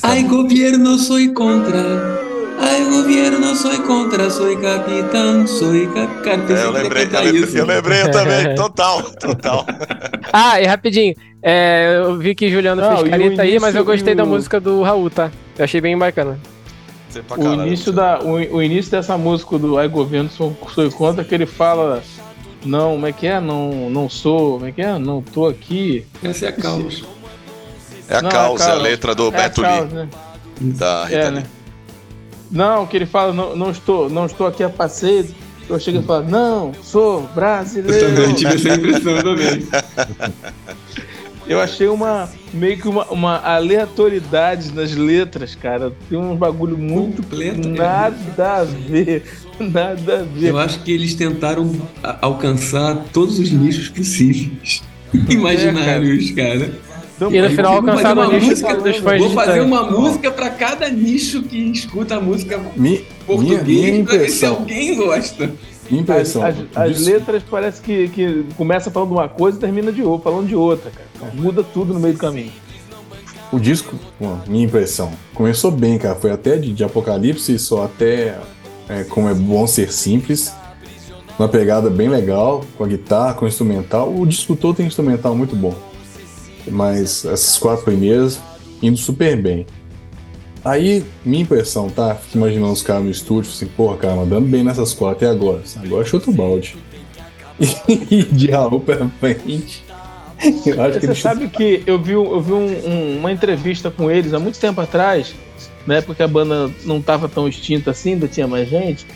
Ai, 0.04 0.22
governo, 0.22 0.96
sou 0.98 1.18
contra. 1.34 2.27
Ai, 2.60 2.84
governo, 2.84 3.54
sou 3.54 3.82
contra, 3.82 4.30
sou 4.30 4.56
capitão, 4.60 5.46
sou 5.46 5.72
capitão. 6.24 6.56
É, 6.56 6.64
eu 6.64 6.70
lembrei, 6.70 7.04
eu 7.04 7.22
lembrei, 7.22 7.60
eu 7.60 7.66
lembrei 7.66 8.08
também, 8.10 8.54
total, 8.56 9.02
total. 9.14 9.66
ah, 10.32 10.60
e 10.60 10.66
rapidinho, 10.66 11.14
é, 11.42 12.00
eu 12.02 12.16
vi 12.16 12.34
que 12.34 12.50
Juliano 12.50 12.80
Não, 12.80 12.98
fez 12.98 13.10
careta 13.10 13.42
aí, 13.42 13.58
mas 13.58 13.74
eu 13.74 13.84
gostei 13.84 14.14
da 14.14 14.24
música 14.24 14.60
do 14.60 14.82
Raul, 14.82 15.10
tá? 15.10 15.30
Eu 15.56 15.64
achei 15.64 15.80
bem 15.80 15.96
bacana. 15.96 16.38
O 17.36 17.54
início, 17.54 17.92
da, 17.92 18.20
o, 18.20 18.34
o, 18.56 18.62
início 18.62 18.90
dessa 18.90 19.16
música 19.16 19.58
do 19.58 19.78
Ai 19.78 19.88
Governo 19.88 20.28
Sou, 20.28 20.54
sou 20.74 20.90
Contra, 20.92 21.24
que 21.24 21.34
ele 21.34 21.46
fala 21.46 22.02
não, 22.64 22.92
como 22.92 23.06
é 23.06 23.12
que 23.12 23.26
é? 23.26 23.40
Não, 23.40 23.88
não 23.90 24.08
sou, 24.08 24.54
como 24.54 24.66
é 24.66 24.72
que 24.72 24.82
é? 24.82 24.98
Não 24.98 25.22
tô 25.22 25.46
aqui. 25.46 26.04
Essa 26.22 26.46
é 26.46 26.48
a 26.48 26.52
causa. 26.52 27.02
É 28.08 28.16
a 28.16 28.22
não, 28.22 28.30
causa, 28.30 28.64
é 28.64 28.72
a, 28.72 28.74
letra 28.74 29.14
do 29.14 29.28
é 29.28 29.30
Beto 29.30 29.62
Lee. 29.62 29.80
Né? 29.92 30.08
Da 30.60 31.04
Rita 31.04 31.16
é, 31.16 31.30
Lee. 31.30 31.40
Né? 31.40 31.46
Não, 32.50 32.86
que 32.86 32.96
ele 32.96 33.06
fala, 33.06 33.32
não, 33.32 33.54
não, 33.54 33.70
estou, 33.70 34.08
não 34.08 34.26
estou 34.26 34.46
aqui 34.46 34.62
a 34.62 34.70
passeio. 34.70 35.26
Eu 35.68 35.78
chego 35.78 35.98
e 35.98 36.02
falo, 36.02 36.28
não, 36.28 36.72
sou 36.82 37.22
brasileiro. 37.34 38.06
Eu 38.06 38.14
também 38.14 38.34
tive 38.34 38.54
essa 38.54 38.74
impressão 38.74 39.20
também. 39.22 39.68
Eu 41.46 41.60
achei 41.60 41.88
uma 41.88 42.28
meio 42.52 42.78
que 42.78 42.88
uma, 42.88 43.04
uma 43.06 43.36
aleatoriedade 43.38 44.72
nas 44.72 44.94
letras, 44.94 45.54
cara. 45.54 45.92
Tem 46.08 46.18
um 46.18 46.36
bagulho 46.36 46.76
muito 46.76 47.22
Completo, 47.22 47.68
nada 47.68 48.16
é. 48.38 48.42
a 48.42 48.64
ver, 48.64 49.22
nada 49.60 50.20
a 50.20 50.22
ver. 50.22 50.50
Eu 50.50 50.58
acho 50.58 50.82
que 50.82 50.92
eles 50.92 51.14
tentaram 51.14 51.74
alcançar 52.20 53.04
todos 53.12 53.38
os 53.38 53.50
nichos 53.50 53.88
possíveis, 53.88 54.82
imaginários, 55.28 56.30
é, 56.30 56.34
cara. 56.34 56.58
cara. 56.58 56.87
Então, 57.18 57.34
e 57.34 57.42
no 57.42 57.50
final 57.50 57.74
alcançaram 57.74 58.28
o 58.28 58.32
nicho 58.32 58.46
música, 58.46 58.76
dos 58.76 58.96
fãs 58.98 59.20
Vou 59.20 59.30
fazer 59.30 59.60
uma 59.60 59.90
música 59.90 60.30
para 60.30 60.50
cada 60.50 60.88
nicho 60.88 61.42
que 61.42 61.58
escuta 61.58 62.14
a 62.14 62.20
música 62.20 62.60
Mi, 62.76 63.04
português, 63.26 63.64
minha, 63.64 63.92
minha 63.92 64.04
pra 64.04 64.18
ver 64.18 64.30
se 64.30 64.46
alguém 64.46 64.94
gosta. 64.94 65.50
Minha 65.90 66.02
impressão. 66.02 66.44
As, 66.44 66.56
as, 66.76 66.76
as 66.76 67.06
letras 67.06 67.42
parece 67.50 67.82
que, 67.82 68.08
que 68.10 68.44
começa 68.56 68.88
falando 68.88 69.08
de 69.08 69.14
uma 69.16 69.28
coisa 69.28 69.58
e 69.58 69.60
termina 69.60 69.90
de 69.90 70.00
outra, 70.00 70.30
falando 70.30 70.46
de 70.46 70.54
outra, 70.54 70.92
cara. 70.92 71.32
Muda 71.34 71.64
tudo 71.64 71.92
no 71.92 71.98
meio 71.98 72.14
do 72.14 72.20
caminho. 72.20 72.52
O 73.50 73.58
disco, 73.58 73.98
minha 74.46 74.66
impressão, 74.66 75.10
começou 75.34 75.72
bem, 75.72 75.98
cara. 75.98 76.14
Foi 76.14 76.30
até 76.30 76.56
de, 76.56 76.72
de 76.72 76.84
Apocalipse, 76.84 77.58
só 77.58 77.86
até 77.86 78.38
é, 78.88 79.02
como 79.02 79.28
é 79.28 79.34
bom 79.34 79.66
ser 79.66 79.90
simples. 79.92 80.52
Uma 81.36 81.48
pegada 81.48 81.90
bem 81.90 82.08
legal, 82.08 82.64
com 82.76 82.84
a 82.84 82.86
guitarra, 82.86 83.34
com 83.34 83.44
o 83.44 83.48
instrumental. 83.48 84.14
O 84.14 84.24
disco 84.24 84.54
todo 84.54 84.76
tem 84.76 84.86
instrumental 84.86 85.34
muito 85.34 85.56
bom. 85.56 85.74
Mas 86.70 87.24
essas 87.24 87.58
quatro 87.58 87.84
primeiras 87.84 88.40
indo 88.82 88.96
super 88.96 89.40
bem. 89.40 89.66
Aí, 90.64 91.04
minha 91.24 91.42
impressão, 91.42 91.88
tá? 91.88 92.14
Fico 92.14 92.36
imaginando 92.36 92.72
os 92.72 92.82
caras 92.82 93.04
no 93.04 93.10
estúdio, 93.10 93.50
assim, 93.50 93.66
porra, 93.66 93.96
cara, 93.96 94.16
mandando 94.16 94.46
bem 94.46 94.64
nessas 94.64 94.92
quatro 94.92 95.26
até 95.26 95.28
agora. 95.28 95.62
Agora 95.82 96.04
chuta 96.04 96.30
o 96.30 96.32
balde. 96.32 96.76
E 97.88 98.22
de 98.30 98.50
Raul 98.50 98.80
pra 98.80 99.08
frente. 99.20 99.84
Eu 100.66 100.82
acho 100.82 100.94
Você 100.94 101.00
que 101.00 101.06
ele 101.06 101.14
sabe 101.14 101.44
chuta... 101.44 101.56
que 101.56 101.82
eu 101.86 101.98
vi, 101.98 102.12
eu 102.12 102.40
vi 102.40 102.52
um, 102.52 102.88
um, 102.88 103.18
uma 103.18 103.32
entrevista 103.32 103.90
com 103.90 104.10
eles 104.10 104.32
há 104.32 104.38
muito 104.38 104.58
tempo 104.58 104.80
atrás, 104.80 105.34
na 105.86 105.96
época 105.96 106.14
que 106.16 106.22
a 106.22 106.28
banda 106.28 106.70
não 106.84 106.98
estava 106.98 107.28
tão 107.28 107.48
extinta 107.48 107.90
assim, 107.90 108.12
ainda 108.12 108.28
tinha 108.28 108.46
mais 108.46 108.68
gente. 108.68 109.06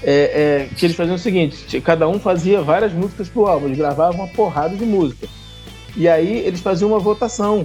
É, 0.00 0.68
é, 0.70 0.74
que 0.76 0.86
eles 0.86 0.96
faziam 0.96 1.16
o 1.16 1.18
seguinte: 1.18 1.80
cada 1.80 2.08
um 2.08 2.20
fazia 2.20 2.60
várias 2.62 2.92
músicas 2.92 3.28
pro 3.28 3.46
álbum, 3.46 3.66
eles 3.66 3.78
gravavam 3.78 4.20
uma 4.20 4.28
porrada 4.28 4.76
de 4.76 4.84
música. 4.84 5.26
E 5.96 6.08
aí 6.08 6.38
eles 6.38 6.60
faziam 6.60 6.90
uma 6.90 6.98
votação 6.98 7.64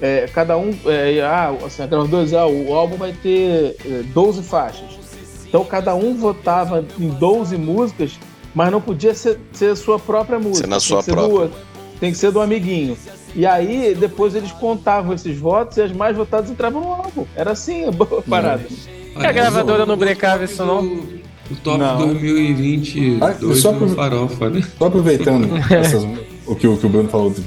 é, 0.00 0.26
cada 0.32 0.56
um, 0.56 0.70
é, 0.86 1.20
ah, 1.20 1.54
assim, 1.64 1.82
a 1.82 1.86
gravadora 1.86 2.26
ah, 2.38 2.46
o 2.46 2.74
álbum 2.74 2.96
vai 2.96 3.12
ter 3.12 3.76
12 4.14 4.40
é, 4.40 4.42
faixas. 4.42 5.00
Então 5.46 5.64
cada 5.64 5.94
um 5.94 6.14
votava 6.14 6.84
em 6.98 7.08
12 7.08 7.56
músicas, 7.58 8.18
mas 8.54 8.70
não 8.70 8.80
podia 8.80 9.14
ser, 9.14 9.38
ser 9.52 9.76
sua 9.76 9.98
própria 9.98 10.38
música. 10.38 10.66
Ser 10.66 10.68
na 10.68 10.80
sua 10.80 11.02
própria. 11.02 11.48
Do, 11.48 11.54
tem 12.00 12.12
que 12.12 12.18
ser 12.18 12.30
do 12.30 12.40
amiguinho. 12.40 12.96
E 13.34 13.46
aí, 13.46 13.94
depois 13.94 14.34
eles 14.34 14.50
contavam 14.52 15.12
esses 15.12 15.38
votos 15.38 15.76
e 15.76 15.82
as 15.82 15.92
mais 15.92 16.16
votadas 16.16 16.50
entravam 16.50 16.80
no 16.80 16.88
álbum. 16.88 17.26
Era 17.36 17.52
assim 17.52 17.84
a 17.84 17.92
parada. 18.28 18.62
Hum. 18.70 19.12
a 19.16 19.32
gravadora 19.32 19.84
não 19.84 19.96
brecava 19.96 20.44
isso, 20.44 20.64
não? 20.64 20.82
O 20.82 21.56
top 21.62 21.78
não. 21.78 21.98
2020 21.98 23.18
ah, 23.20 23.54
só 23.54 23.72
pro, 23.72 23.88
farofa, 23.88 24.48
né? 24.48 24.62
Só 24.78 24.86
aproveitando 24.86 25.48
essas 25.70 26.04
o 26.50 26.56
que, 26.56 26.66
o 26.66 26.76
que 26.76 26.84
o 26.84 26.88
Bruno 26.88 27.08
falou 27.08 27.30
de, 27.30 27.44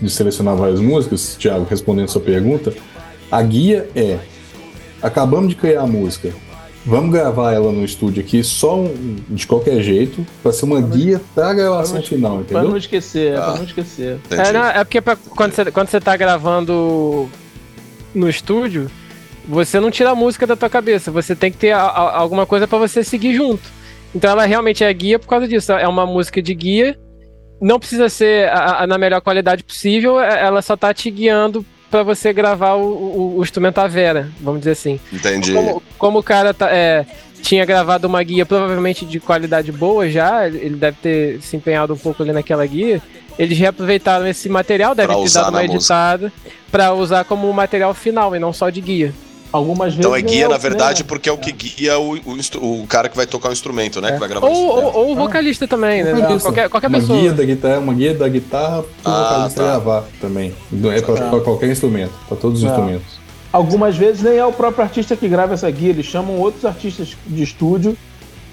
de 0.00 0.10
selecionar 0.10 0.56
várias 0.56 0.80
músicas, 0.80 1.36
Thiago, 1.38 1.66
respondendo 1.68 2.06
a 2.06 2.08
sua 2.08 2.22
pergunta, 2.22 2.72
a 3.30 3.42
guia 3.42 3.86
é: 3.94 4.18
acabamos 5.02 5.50
de 5.50 5.56
criar 5.56 5.82
a 5.82 5.86
música, 5.86 6.32
vamos 6.84 7.12
gravar 7.12 7.52
ela 7.52 7.70
no 7.70 7.84
estúdio 7.84 8.22
aqui 8.22 8.42
só 8.42 8.78
um, 8.78 9.18
de 9.28 9.46
qualquer 9.46 9.82
jeito, 9.82 10.26
para 10.42 10.54
ser 10.54 10.64
uma 10.64 10.80
guia 10.80 11.20
para 11.34 11.50
a 11.50 11.54
gravação 11.54 12.02
final, 12.02 12.36
entendeu? 12.36 12.62
Para 12.62 12.70
não 12.70 12.76
esquecer, 12.78 13.34
é 13.34 13.36
ah, 13.36 13.42
para 13.42 13.56
não 13.56 13.64
esquecer. 13.64 14.18
É, 14.30 14.52
não, 14.52 14.64
é 14.64 14.84
porque 14.84 15.02
pra, 15.02 15.16
quando, 15.16 15.52
você, 15.52 15.70
quando 15.70 15.88
você 15.88 16.00
tá 16.00 16.16
gravando 16.16 17.28
no 18.14 18.26
estúdio, 18.26 18.90
você 19.46 19.78
não 19.78 19.90
tira 19.90 20.12
a 20.12 20.14
música 20.14 20.46
da 20.46 20.56
tua 20.56 20.70
cabeça, 20.70 21.10
você 21.10 21.36
tem 21.36 21.52
que 21.52 21.58
ter 21.58 21.72
a, 21.72 21.82
a, 21.82 22.16
alguma 22.16 22.46
coisa 22.46 22.66
para 22.66 22.78
você 22.78 23.04
seguir 23.04 23.34
junto. 23.34 23.76
Então 24.14 24.30
ela 24.30 24.46
realmente 24.46 24.82
é 24.82 24.90
guia 24.94 25.18
por 25.18 25.26
causa 25.26 25.46
disso. 25.46 25.72
É 25.72 25.86
uma 25.86 26.06
música 26.06 26.40
de 26.40 26.54
guia 26.54 26.98
não 27.60 27.78
precisa 27.78 28.08
ser 28.08 28.48
a, 28.48 28.82
a, 28.82 28.86
na 28.86 28.98
melhor 28.98 29.20
qualidade 29.20 29.62
possível, 29.62 30.20
é, 30.20 30.44
ela 30.44 30.62
só 30.62 30.76
tá 30.76 30.92
te 30.92 31.10
guiando 31.10 31.64
para 31.90 32.02
você 32.02 32.32
gravar 32.32 32.74
o, 32.74 32.86
o, 32.86 33.38
o, 33.38 33.42
instrumento 33.42 33.78
à 33.78 33.86
vera, 33.86 34.28
vamos 34.40 34.60
dizer 34.60 34.72
assim. 34.72 35.00
Entendi. 35.12 35.52
Como, 35.52 35.82
como 35.98 36.18
o 36.18 36.22
cara 36.22 36.52
tá, 36.52 36.68
é, 36.70 37.06
tinha 37.42 37.64
gravado 37.64 38.06
uma 38.06 38.22
guia 38.22 38.44
provavelmente 38.44 39.06
de 39.06 39.20
qualidade 39.20 39.70
boa 39.70 40.08
já, 40.10 40.46
ele 40.48 40.76
deve 40.76 40.96
ter 41.00 41.40
se 41.40 41.56
empenhado 41.56 41.94
um 41.94 41.98
pouco 41.98 42.22
ali 42.22 42.32
naquela 42.32 42.66
guia. 42.66 43.00
Eles 43.38 43.58
reaproveitaram 43.58 44.26
esse 44.26 44.48
material, 44.48 44.94
deve 44.94 45.14
ter 45.14 45.30
dado 45.30 45.50
uma 45.50 45.64
editada, 45.64 46.32
para 46.70 46.92
usar 46.94 47.24
como 47.24 47.52
material 47.52 47.92
final 47.94 48.34
e 48.34 48.38
não 48.38 48.52
só 48.52 48.70
de 48.70 48.80
guia. 48.80 49.12
Algumas 49.52 49.94
vezes. 49.94 50.00
Então 50.00 50.14
é 50.14 50.20
guia, 50.20 50.48
na 50.48 50.58
verdade, 50.58 51.02
né? 51.02 51.08
porque 51.08 51.28
é 51.28 51.32
o 51.32 51.38
que 51.38 51.52
guia 51.52 51.98
o, 51.98 52.16
o, 52.16 52.82
o, 52.82 52.86
cara 52.86 53.08
que 53.08 53.16
vai 53.16 53.26
tocar 53.26 53.50
o 53.50 53.52
instrumento, 53.52 54.00
né? 54.00 54.10
É. 54.10 54.12
Que 54.12 54.18
vai 54.18 54.28
gravar 54.28 54.46
ou, 54.46 54.54
o 54.54 54.68
ou, 54.68 54.94
ou 54.94 55.12
o 55.12 55.16
vocalista 55.16 55.66
também, 55.66 56.02
né? 56.02 56.38
Qualquer, 56.40 56.68
qualquer 56.68 56.88
uma 56.88 56.98
pessoa. 56.98 57.18
Guia 57.18 57.32
da 57.32 57.44
guitarra, 57.44 57.78
uma 57.78 57.94
guia 57.94 58.14
da 58.14 58.28
guitarra 58.28 58.84
para 59.02 59.12
o 59.12 59.14
ah, 59.14 59.28
vocalista 59.28 59.62
tá. 59.62 59.70
gravar 59.70 60.04
também. 60.20 60.54
É 60.94 61.00
para 61.00 61.40
qualquer 61.40 61.70
instrumento, 61.70 62.12
para 62.28 62.36
todos 62.36 62.58
os 62.58 62.64
é. 62.64 62.68
instrumentos. 62.68 63.26
Algumas 63.52 63.96
vezes 63.96 64.22
nem 64.22 64.36
é 64.36 64.44
o 64.44 64.52
próprio 64.52 64.84
artista 64.84 65.16
que 65.16 65.28
grava 65.28 65.54
essa 65.54 65.70
guia, 65.70 65.90
eles 65.90 66.06
chamam 66.06 66.38
outros 66.38 66.64
artistas 66.64 67.16
de 67.26 67.42
estúdio 67.42 67.96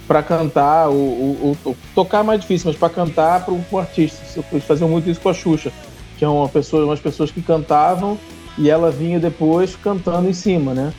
para 0.07 0.21
cantar, 0.21 0.89
o, 0.89 0.93
o, 0.93 1.57
o, 1.65 1.75
tocar 1.95 2.19
é 2.19 2.23
mais 2.23 2.41
difícil, 2.41 2.69
mas 2.69 2.77
para 2.77 2.89
cantar 2.89 3.43
para 3.45 3.53
o 3.53 3.77
artista. 3.77 4.21
Eles 4.51 4.63
faziam 4.63 4.89
muito 4.89 5.09
isso 5.09 5.19
com 5.19 5.29
a 5.29 5.33
Xuxa, 5.33 5.71
que 6.17 6.25
é 6.25 6.27
uma 6.27 6.47
pessoa, 6.47 6.85
umas 6.85 6.99
pessoas 6.99 7.31
que 7.31 7.41
cantavam 7.41 8.17
e 8.57 8.69
ela 8.69 8.91
vinha 8.91 9.19
depois 9.19 9.75
cantando 9.75 10.29
em 10.29 10.33
cima, 10.33 10.73
né? 10.73 10.93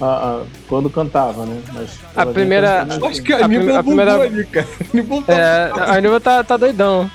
A, 0.00 0.06
a, 0.06 0.42
quando 0.68 0.88
cantava, 0.88 1.44
né? 1.44 1.60
Mas 1.72 1.98
a 2.14 2.24
primeira. 2.26 2.86
Acho 3.02 3.22
que 3.22 3.32
a, 3.32 3.38
a, 3.38 3.44
a 3.78 3.82
primeira. 3.82 4.22
Ali, 4.22 4.44
cara. 4.46 4.66
É, 5.26 5.70
a 5.74 5.94
Aníbal 5.96 6.20
tá, 6.20 6.44
tá 6.44 6.56
doidão. 6.56 7.10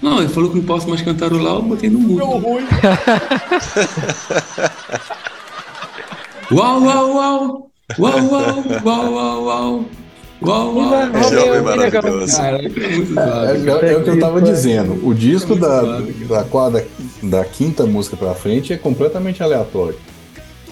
Não, 0.00 0.18
ele 0.18 0.28
falou 0.28 0.50
que 0.50 0.56
não 0.56 0.64
posso 0.64 0.88
mais 0.88 1.00
cantar 1.02 1.32
o 1.32 1.38
lá, 1.40 1.50
eu 1.50 1.62
botei 1.62 1.88
no 1.88 1.98
mundo. 2.00 2.16
Deu 2.16 2.26
ruim. 2.26 2.64
uau, 6.52 6.82
uau, 6.82 7.14
uau! 7.14 7.70
Uau, 7.98 8.18
uau, 8.18 8.64
uau, 8.84 9.12
uau, 9.12 9.44
uau. 9.44 9.84
Uau, 10.44 10.74
uau. 10.74 10.94
Esse 11.20 11.36
homem 11.36 11.62
maravilhoso. 11.62 12.36
Cara, 12.36 12.58
é 12.58 12.62
muito 12.68 13.20
É, 13.20 13.88
é- 13.88 13.92
é 13.92 13.96
o 13.96 14.02
que 14.02 14.10
eu 14.10 14.18
tava 14.18 14.40
dizendo. 14.42 15.06
O 15.06 15.14
disco 15.14 15.54
da, 15.54 16.00
da, 16.28 16.44
quadra, 16.44 16.84
da 17.22 17.44
quinta 17.44 17.86
música 17.86 18.16
pra 18.16 18.34
frente 18.34 18.72
é 18.72 18.76
completamente 18.76 19.42
aleatório. 19.42 19.98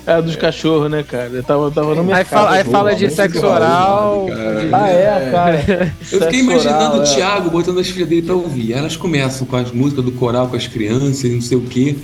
É 0.07 0.21
dos 0.21 0.35
cachorros, 0.35 0.91
né, 0.91 1.05
cara? 1.07 1.29
Eu 1.29 1.43
tava, 1.43 1.71
tava 1.71 1.95
no 1.95 2.13
Aí 2.13 2.25
fala, 2.25 2.51
aí 2.53 2.65
fala 2.65 2.95
de 2.95 3.11
sexo 3.11 3.47
oral. 3.47 4.27
de- 4.27 4.75
Ah, 4.75 4.89
é, 4.89 5.31
cara. 5.31 5.95
Eu 6.11 6.21
fiquei 6.23 6.41
imaginando 6.41 6.97
o 6.97 7.03
Thiago. 7.05 7.15
Thiago 7.15 7.51
botando 7.51 7.79
as 7.81 7.89
filhas 7.89 8.09
dele 8.09 8.23
pra 8.23 8.35
ouvir. 8.35 8.73
Elas 8.73 8.97
começam 8.97 9.47
com 9.47 9.57
as 9.57 9.71
músicas 9.71 10.05
do 10.05 10.13
coral 10.13 10.49
com 10.49 10.57
as 10.57 10.67
crianças 10.67 11.23
e 11.25 11.29
não 11.29 11.41
sei 11.43 11.59
o 11.59 11.63
quê. 11.63 11.97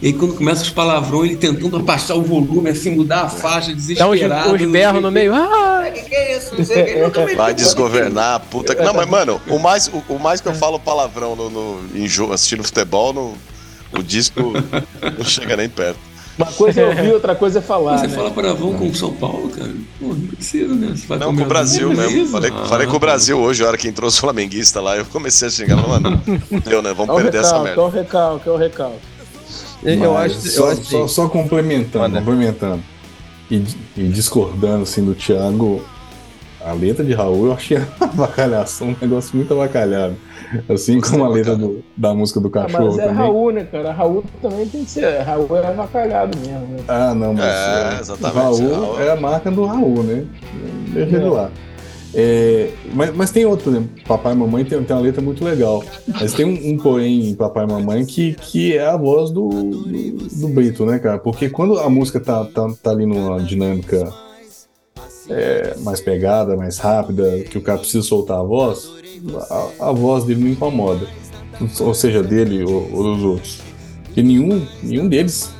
E 0.00 0.06
aí 0.08 0.12
quando 0.14 0.34
começa 0.34 0.62
os 0.62 0.70
palavrões, 0.70 1.30
ele 1.30 1.36
tentando 1.38 1.76
abaixar 1.76 2.16
o 2.16 2.22
volume, 2.22 2.70
assim, 2.70 2.90
mudar 2.96 3.20
a 3.20 3.28
faixa, 3.28 3.68
Dá 3.68 3.76
uns, 3.76 3.86
desesperado. 3.86 4.54
uns 4.54 4.70
berros 4.72 5.02
no 5.02 5.10
meio. 5.12 5.32
Ah, 5.34 5.88
Que 5.94 6.02
que 6.02 6.14
é 6.16 6.36
isso? 6.38 6.56
Não 6.58 6.64
sei 6.64 6.82
o 6.82 6.86
que, 6.86 6.94
nunca 7.02 7.24
me 7.26 7.34
Vai 7.36 7.54
desgovernar, 7.54 8.40
puta 8.50 8.74
que. 8.74 8.82
Não, 8.82 8.94
mas, 8.94 9.06
mano, 9.08 9.40
o 9.46 9.58
mais, 9.60 9.88
o, 9.88 10.02
o 10.14 10.18
mais 10.18 10.40
que 10.40 10.48
eu 10.48 10.54
falo 10.54 10.80
palavrão 10.80 11.36
no, 11.36 11.48
no, 11.50 11.80
em 11.94 12.08
jogo, 12.08 12.32
assistindo 12.32 12.64
futebol, 12.64 13.12
no, 13.12 13.34
o 13.98 14.02
disco 14.02 14.52
não 15.18 15.24
chega 15.24 15.56
nem 15.56 15.68
perto. 15.68 15.98
Uma 16.38 16.46
coisa 16.46 16.80
é 16.80 16.86
ouvir, 16.88 17.12
outra 17.12 17.34
coisa 17.34 17.58
é 17.58 17.62
falar. 17.62 17.98
Você 17.98 18.06
né? 18.06 18.14
fala 18.14 18.30
palavrão 18.30 18.72
com 18.72 18.88
o 18.88 18.94
São 18.94 19.12
Paulo, 19.12 19.50
cara? 19.50 19.70
Pô, 20.00 20.06
não 20.08 20.26
precisa, 20.28 20.74
né? 20.74 20.92
Você 20.96 21.06
vai 21.06 21.18
Não, 21.18 21.36
com 21.36 21.42
o 21.42 21.46
Brasil 21.46 21.90
mesmo. 21.92 22.26
Falei, 22.28 22.50
Ah, 22.54 22.64
falei 22.66 22.86
com 22.86 22.96
o 22.96 22.98
Brasil 22.98 23.38
hoje, 23.38 23.62
a 23.62 23.66
hora 23.68 23.76
que 23.76 23.86
entrou 23.86 24.08
os 24.08 24.16
flamenguistas 24.18 24.82
lá, 24.82 24.96
eu 24.96 25.04
comecei 25.04 25.48
a 25.48 25.50
xingar, 25.50 25.76
mano, 25.86 26.20
deu, 26.64 26.80
né? 26.80 26.90
É 26.90 26.94
Vamos 26.94 27.14
o 27.14 27.18
perder 27.22 27.38
essa 27.40 27.62
recalque, 27.62 27.68
é 27.68 27.76
merda. 27.76 27.82
o 27.82 27.88
recalque, 27.90 28.48
é 28.48 28.52
o 28.52 28.56
recalque. 28.56 28.98
Eu 29.84 30.16
acho, 30.16 30.40
só, 30.48 30.66
eu 30.66 30.72
acho 30.72 30.84
só, 30.84 31.06
só 31.08 31.28
complementando, 31.28 32.04
Manda. 32.08 32.18
complementando. 32.20 32.82
E, 33.50 33.62
e 33.96 34.08
discordando 34.08 34.84
assim 34.84 35.04
do 35.04 35.14
Thiago, 35.14 35.84
a 36.64 36.72
letra 36.72 37.04
de 37.04 37.12
Raul 37.12 37.46
eu 37.46 37.52
achei 37.52 37.78
avacalhação, 38.00 38.88
um 38.88 38.96
negócio 39.00 39.36
muito 39.36 39.52
avacalhado. 39.54 40.14
Assim 40.68 41.00
como 41.00 41.24
a 41.24 41.28
letra 41.28 41.56
do- 41.56 41.82
da 41.96 42.12
música 42.14 42.38
do 42.40 42.48
Ah, 42.48 42.50
cachorro 42.50 42.86
mas 42.86 42.98
é 42.98 43.02
também. 43.02 43.16
Raul, 43.16 43.52
né, 43.52 43.64
cara? 43.64 43.92
Raul 43.92 44.24
também 44.42 44.66
tem 44.68 44.84
que 44.84 44.90
ser. 44.90 45.18
Raul 45.22 45.56
é 45.56 45.66
avacalhado 45.66 46.36
mesmo. 46.38 46.66
Né? 46.66 46.78
Ah, 46.88 47.14
não, 47.14 47.32
mas 47.32 47.44
É, 47.44 47.96
é, 47.96 48.00
exatamente, 48.00 48.36
Raul 48.36 48.72
Raul. 48.74 49.00
é 49.00 49.10
a 49.10 49.16
marca 49.16 49.50
do 49.50 49.64
Raul, 49.64 50.02
né? 50.02 50.24
Deixa 50.92 51.16
ele 51.16 51.26
É. 51.26 51.30
lá. 51.30 51.50
É, 52.14 52.68
mas, 52.92 53.16
mas 53.16 53.30
tem 53.30 53.46
outro, 53.46 53.70
exemplo, 53.70 53.88
Papai 54.06 54.34
e 54.34 54.36
Mamãe 54.36 54.62
tem, 54.66 54.82
tem 54.84 54.94
uma 54.94 55.02
letra 55.02 55.22
muito 55.22 55.42
legal. 55.42 55.82
Mas 56.06 56.34
tem 56.34 56.44
um, 56.44 56.72
um 56.74 56.76
porém 56.76 57.30
em 57.30 57.34
Papai 57.34 57.64
e 57.64 57.66
Mamãe 57.68 58.04
que, 58.04 58.34
que 58.34 58.76
é 58.76 58.86
a 58.86 58.98
voz 58.98 59.30
do, 59.30 59.48
do, 59.48 60.28
do 60.40 60.48
Brito, 60.48 60.84
né, 60.84 60.98
cara? 60.98 61.18
Porque 61.18 61.48
quando 61.48 61.78
a 61.80 61.88
música 61.88 62.20
tá, 62.20 62.44
tá, 62.44 62.68
tá 62.82 62.90
ali 62.90 63.06
numa 63.06 63.40
dinâmica 63.40 64.12
é, 65.28 65.76
mais 65.80 66.00
pegada, 66.00 66.56
mais 66.56 66.78
rápida, 66.78 67.40
que 67.50 67.58
o 67.58 67.60
cara 67.60 67.78
precisa 67.78 68.02
soltar 68.02 68.38
a 68.38 68.42
voz, 68.42 68.90
a, 69.50 69.88
a 69.88 69.92
voz 69.92 70.24
dele 70.24 70.40
não 70.42 70.48
incomoda. 70.50 71.06
Ou 71.80 71.94
seja, 71.94 72.22
dele 72.22 72.64
ou, 72.64 72.88
ou 72.92 73.14
dos 73.14 73.22
outros. 73.22 73.60
E 74.16 74.22
nenhum, 74.22 74.66
nenhum 74.82 75.08
deles 75.08 75.50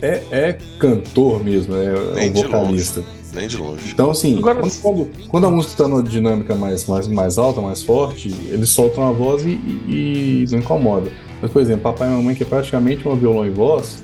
é, 0.00 0.22
é 0.30 0.58
cantor 0.78 1.42
mesmo, 1.44 1.74
é, 1.76 2.14
Nem 2.14 2.30
um 2.30 2.32
de 2.32 2.42
vocalista. 2.44 3.04
Nem 3.34 3.48
de 3.48 3.56
longe. 3.56 3.90
Então, 3.92 4.10
assim, 4.10 4.38
Agora- 4.38 4.60
quando, 4.60 4.80
quando, 4.80 5.10
quando 5.28 5.46
a 5.46 5.50
música 5.50 5.72
está 5.74 5.88
numa 5.88 6.02
dinâmica 6.02 6.54
mais, 6.54 6.86
mais, 6.86 7.08
mais 7.08 7.36
alta, 7.36 7.60
mais 7.60 7.82
forte, 7.82 8.28
eles 8.48 8.68
soltam 8.70 9.06
a 9.08 9.10
voz 9.12 9.44
e, 9.44 9.50
e- 9.88 10.44
e 10.48 10.52
não 10.52 10.60
incomoda. 10.60 11.10
Mas, 11.42 11.50
por 11.50 11.60
exemplo, 11.60 11.82
Papai 11.82 12.08
e 12.08 12.12
Mamãe, 12.12 12.34
que 12.36 12.44
é 12.44 12.46
praticamente 12.46 13.06
uma 13.06 13.16
violão 13.16 13.44
e 13.44 13.50
voz, 13.50 14.02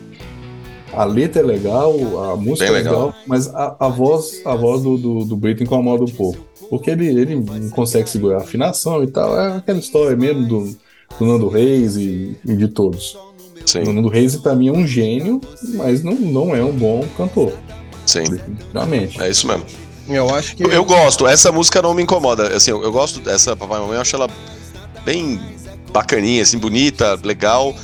a 0.93 1.05
letra 1.05 1.43
é 1.43 1.45
legal, 1.45 1.93
a 2.31 2.37
música 2.37 2.67
Bem 2.71 2.75
é 2.75 2.79
legal, 2.79 3.07
legal. 3.07 3.15
mas 3.27 3.49
a, 3.55 3.77
a 3.79 3.89
voz, 3.89 4.43
a 4.45 4.55
voz 4.55 4.83
do, 4.83 4.97
do, 4.97 5.25
do 5.25 5.37
Brito 5.37 5.63
incomoda 5.63 6.05
um 6.05 6.09
pouco. 6.09 6.39
Porque 6.69 6.91
ele, 6.91 7.07
ele 7.09 7.35
não 7.37 7.71
consegue 7.71 8.09
segurar 8.09 8.39
a 8.39 8.43
afinação 8.43 9.03
e 9.03 9.07
tal. 9.09 9.39
É 9.39 9.57
aquela 9.57 9.79
história 9.79 10.17
mesmo 10.17 10.47
do, 10.47 10.77
do 11.19 11.27
Nando 11.27 11.49
Reis 11.49 11.97
e, 11.97 12.37
e 12.45 12.57
de 12.57 12.69
todos. 12.69 13.15
O 13.15 13.31
Sim, 13.65 13.83
Nando 13.93 14.09
Reis, 14.09 14.37
pra 14.37 14.55
mim, 14.55 14.69
é 14.69 14.73
um 14.73 14.87
gênio, 14.87 15.41
mas 15.75 16.03
não, 16.03 16.15
não 16.15 16.55
é 16.55 16.65
um 16.65 16.73
bom 16.73 17.05
cantor, 17.17 17.53
sim. 18.07 18.23
definitivamente. 18.25 19.21
É 19.21 19.29
isso 19.29 19.47
mesmo. 19.47 19.65
eu 20.09 20.35
acho 20.35 20.57
que 20.57 20.63
Eu, 20.65 20.71
eu 20.71 20.85
gosto, 20.85 21.27
essa 21.27 21.53
música 21.53 21.83
não 21.83 21.93
me 21.93 22.03
incomoda. 22.03 22.57
Assim, 22.57 22.71
eu, 22.71 22.83
eu 22.83 22.91
gosto 22.91 23.21
dessa 23.21 23.55
Papai 23.55 23.79
e 23.79 23.81
Mamãe, 23.83 23.97
eu 23.97 24.01
acho 24.01 24.17
ela 24.17 24.29
bem 25.05 25.41
bacaninha, 25.93 26.43
assim, 26.43 26.59
bonita, 26.59 27.19
legal. 27.23 27.75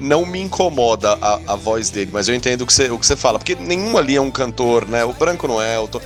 Não 0.00 0.24
me 0.24 0.40
incomoda 0.40 1.18
a, 1.20 1.40
a 1.48 1.56
voz 1.56 1.90
dele, 1.90 2.10
mas 2.12 2.28
eu 2.28 2.34
entendo 2.34 2.62
o 2.62 2.66
que, 2.66 2.72
você, 2.72 2.88
o 2.90 2.98
que 2.98 3.04
você 3.06 3.16
fala, 3.16 3.38
porque 3.38 3.54
nenhum 3.56 3.98
ali 3.98 4.14
é 4.16 4.20
um 4.20 4.30
cantor, 4.30 4.86
né? 4.86 5.04
O 5.04 5.12
Branco 5.12 5.48
não 5.48 5.60
é, 5.60 5.76
To- 5.88 6.00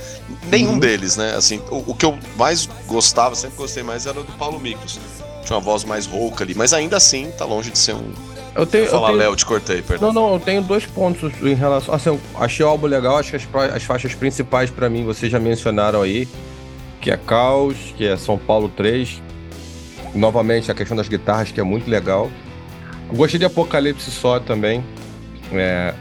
nenhum 0.47 0.79
deles, 0.79 1.15
né? 1.17 1.35
Assim, 1.35 1.61
o, 1.69 1.91
o 1.91 1.95
que 1.95 2.05
eu 2.05 2.17
mais 2.35 2.67
gostava, 2.87 3.35
sempre 3.35 3.55
gostei 3.57 3.83
mais, 3.83 4.05
era 4.07 4.21
do 4.23 4.31
Paulo 4.33 4.59
Micos. 4.59 4.99
Tinha 5.45 5.57
uma 5.57 5.61
voz 5.63 5.83
mais 5.83 6.05
rouca 6.07 6.43
ali, 6.43 6.55
mas 6.55 6.73
ainda 6.73 6.97
assim 6.97 7.29
tá 7.37 7.45
longe 7.45 7.69
de 7.69 7.77
ser 7.77 7.93
um. 7.93 8.11
eu 8.55 8.65
tenho, 8.65 8.87
Falar, 8.87 9.07
tenho- 9.07 9.19
Léo, 9.19 9.35
te 9.35 9.45
cortei, 9.45 9.81
perdão. 9.81 10.11
Não, 10.11 10.21
não, 10.29 10.33
eu 10.33 10.39
tenho 10.39 10.61
dois 10.61 10.85
pontos 10.85 11.31
em 11.41 11.53
relação. 11.53 11.93
Assim, 11.93 12.09
eu 12.09 12.19
achei 12.39 12.65
o 12.65 12.69
álbum 12.69 12.87
legal, 12.87 13.17
acho 13.17 13.29
que 13.29 13.35
as, 13.35 13.47
as 13.75 13.83
faixas 13.83 14.15
principais 14.15 14.69
pra 14.69 14.89
mim 14.89 15.03
vocês 15.03 15.31
já 15.31 15.39
mencionaram 15.39 16.01
aí, 16.01 16.27
que 17.01 17.11
é 17.11 17.17
Caos, 17.17 17.75
que 17.97 18.07
é 18.07 18.15
São 18.17 18.37
Paulo 18.37 18.69
3. 18.69 19.21
Novamente 20.15 20.71
a 20.71 20.75
questão 20.75 20.95
das 20.95 21.07
guitarras, 21.07 21.51
que 21.51 21.59
é 21.59 21.63
muito 21.63 21.89
legal. 21.89 22.29
Gostei 23.15 23.39
de 23.39 23.45
Apocalipse 23.45 24.09
só 24.09 24.39
também. 24.39 24.83
É, 25.51 25.93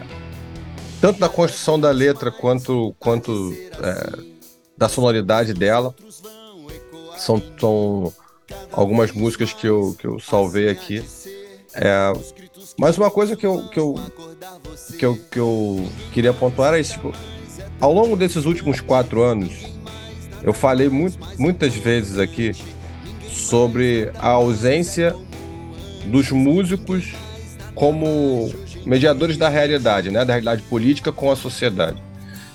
tanto 1.00 1.20
da 1.20 1.28
construção 1.28 1.78
da 1.78 1.90
letra 1.90 2.30
quanto, 2.30 2.94
quanto 2.98 3.52
é, 3.52 4.18
da 4.76 4.88
sonoridade 4.88 5.52
dela. 5.52 5.94
São, 7.18 7.40
são 7.60 8.12
algumas 8.72 9.12
músicas 9.12 9.52
que 9.52 9.66
eu, 9.66 9.94
que 9.98 10.06
eu 10.06 10.18
salvei 10.18 10.68
aqui. 10.70 11.04
É, 11.74 12.12
mas 12.78 12.96
uma 12.96 13.10
coisa 13.10 13.36
que 13.36 13.46
eu, 13.46 13.68
que 13.68 13.78
eu, 13.78 13.94
que 14.98 15.04
eu, 15.04 15.16
que 15.30 15.38
eu 15.38 15.88
queria 16.12 16.32
pontuar 16.32 16.74
é 16.74 16.80
isso. 16.80 16.94
Tipo, 16.94 17.12
ao 17.78 17.92
longo 17.92 18.16
desses 18.16 18.46
últimos 18.46 18.80
quatro 18.80 19.22
anos, 19.22 19.52
eu 20.42 20.52
falei 20.52 20.88
muitas 21.38 21.74
vezes 21.74 22.18
aqui 22.18 22.52
sobre 23.30 24.10
a 24.18 24.28
ausência 24.28 25.14
dos 26.04 26.30
músicos 26.30 27.12
como 27.74 28.52
mediadores 28.84 29.36
da 29.36 29.48
realidade, 29.48 30.10
né? 30.10 30.24
Da 30.24 30.32
realidade 30.34 30.62
política 30.62 31.12
com 31.12 31.30
a 31.30 31.36
sociedade. 31.36 32.02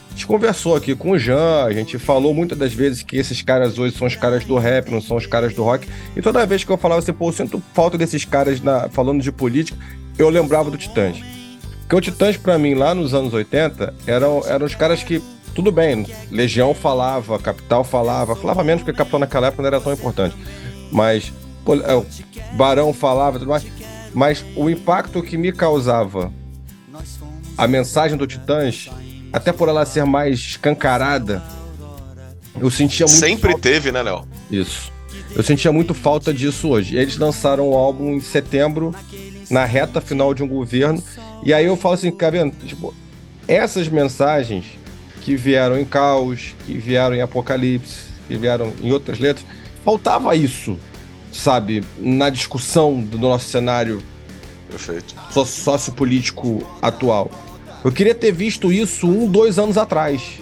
A 0.07 0.12
gente 0.12 0.27
conversou 0.27 0.75
aqui 0.75 0.95
com 0.95 1.12
o 1.12 1.19
Jean, 1.19 1.65
a 1.65 1.71
gente 1.73 1.99
falou 1.99 2.33
muitas 2.33 2.57
das 2.57 2.73
vezes 2.73 3.03
que 3.03 3.17
esses 3.17 3.41
caras 3.43 3.77
hoje 3.77 3.95
são 3.95 4.07
os 4.07 4.15
caras 4.15 4.43
do 4.43 4.57
rap, 4.57 4.89
não 4.89 4.99
são 4.99 5.15
os 5.17 5.27
caras 5.27 5.53
do 5.53 5.63
rock. 5.63 5.88
E 6.15 6.21
toda 6.21 6.43
vez 6.45 6.63
que 6.63 6.71
eu 6.71 6.77
falava 6.77 6.99
assim, 6.99 7.13
pô, 7.13 7.29
eu 7.29 7.33
sinto 7.33 7.62
falta 7.73 7.97
desses 7.99 8.25
caras 8.25 8.60
na- 8.60 8.89
falando 8.89 9.21
de 9.21 9.31
política, 9.31 9.77
eu 10.17 10.27
lembrava 10.29 10.71
do 10.71 10.77
Titãs. 10.77 11.17
Porque 11.81 11.95
o 11.95 12.01
Titãs, 12.01 12.36
pra 12.36 12.57
mim, 12.57 12.73
lá 12.73 12.95
nos 12.95 13.13
anos 13.13 13.31
80, 13.31 13.93
eram, 14.07 14.41
eram 14.47 14.65
os 14.65 14.73
caras 14.73 15.03
que, 15.03 15.21
tudo 15.53 15.71
bem, 15.71 16.07
Legião 16.31 16.73
falava, 16.73 17.38
Capital 17.38 17.83
falava, 17.83 18.36
falava 18.36 18.63
menos 18.63 18.81
porque 18.83 18.97
Capital 18.97 19.19
naquela 19.19 19.47
época 19.47 19.62
não 19.62 19.67
era 19.67 19.79
tão 19.79 19.93
importante. 19.93 20.36
Mas, 20.91 21.31
pô, 21.63 21.75
é, 21.75 22.03
Barão 22.53 22.93
falava 22.93 23.38
e 23.38 23.39
tudo 23.39 23.49
mais. 23.49 23.65
Mas 24.13 24.43
o 24.55 24.69
impacto 24.69 25.21
que 25.21 25.38
me 25.38 25.51
causava 25.51 26.31
a 27.57 27.67
mensagem 27.67 28.17
do 28.17 28.25
Titãs, 28.27 28.89
até 29.31 29.51
por 29.51 29.67
ela 29.69 29.86
ser 29.86 30.05
mais 30.05 30.39
escancarada, 30.39 31.43
eu 32.60 32.69
sentia 32.71 33.05
muito. 33.05 33.19
Sempre 33.19 33.51
falta- 33.51 33.62
teve, 33.69 33.91
né, 33.91 34.01
Léo? 34.01 34.25
Isso. 34.49 34.91
Eu 35.36 35.43
sentia 35.43 35.71
muito 35.71 35.93
falta 35.93 36.33
disso 36.33 36.69
hoje. 36.69 36.95
Eles 36.97 37.17
lançaram 37.17 37.69
o 37.69 37.75
álbum 37.75 38.13
em 38.13 38.19
setembro, 38.21 38.93
na 39.51 39.65
reta 39.65 40.01
final 40.01 40.33
de 40.33 40.41
um 40.41 40.47
governo. 40.47 41.03
E 41.43 41.53
aí 41.53 41.65
eu 41.65 41.75
falo 41.77 41.93
assim, 41.93 42.12
vendo? 42.31 42.55
Tipo, 42.65 42.93
essas 43.47 43.88
mensagens 43.88 44.65
que 45.21 45.36
vieram 45.36 45.77
em 45.77 45.86
Caos, 45.86 46.55
que 46.65 46.77
vieram 46.77 47.15
em 47.15 47.21
Apocalipse, 47.21 47.99
que 48.27 48.36
vieram 48.36 48.73
em 48.81 48.91
outras 48.91 49.19
letras, 49.19 49.45
faltava 49.83 50.36
isso, 50.36 50.77
sabe? 51.31 51.83
Na 51.99 52.29
discussão 52.29 52.99
do 53.01 53.17
nosso 53.17 53.47
cenário 53.49 54.01
Perfeito. 54.69 55.15
sociopolítico 55.31 56.63
atual. 56.81 57.29
Eu 57.83 57.91
queria 57.91 58.15
ter 58.15 58.31
visto 58.31 58.71
isso 58.71 59.07
um, 59.07 59.27
dois 59.29 59.57
anos 59.59 59.77
atrás. 59.77 60.39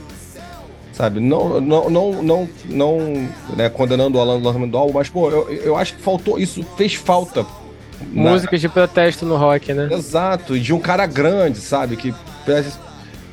Sabe? 0.93 1.19
Não, 1.19 1.59
não, 1.59 1.89
não, 1.89 2.23
não, 2.23 2.49
não 2.65 3.29
né, 3.55 3.67
condenando 3.69 4.17
o 4.17 4.21
Alan 4.21 4.39
do 4.39 4.45
lançamento 4.45 4.71
do 4.71 4.77
álbum, 4.77 4.93
mas, 4.93 5.09
pô, 5.09 5.29
eu, 5.29 5.49
eu 5.51 5.75
acho 5.75 5.95
que 5.95 6.01
faltou, 6.01 6.39
isso 6.39 6.65
fez 6.77 6.93
falta. 6.93 7.45
na- 8.13 8.31
Músicas 8.31 8.61
de 8.61 8.69
protesto 8.69 9.25
no 9.25 9.35
rock, 9.35 9.73
né? 9.73 9.89
Exato, 9.91 10.55
e 10.55 10.59
de 10.61 10.73
um 10.73 10.79
cara 10.79 11.05
grande, 11.05 11.59
sabe? 11.59 11.97
Que. 11.97 12.13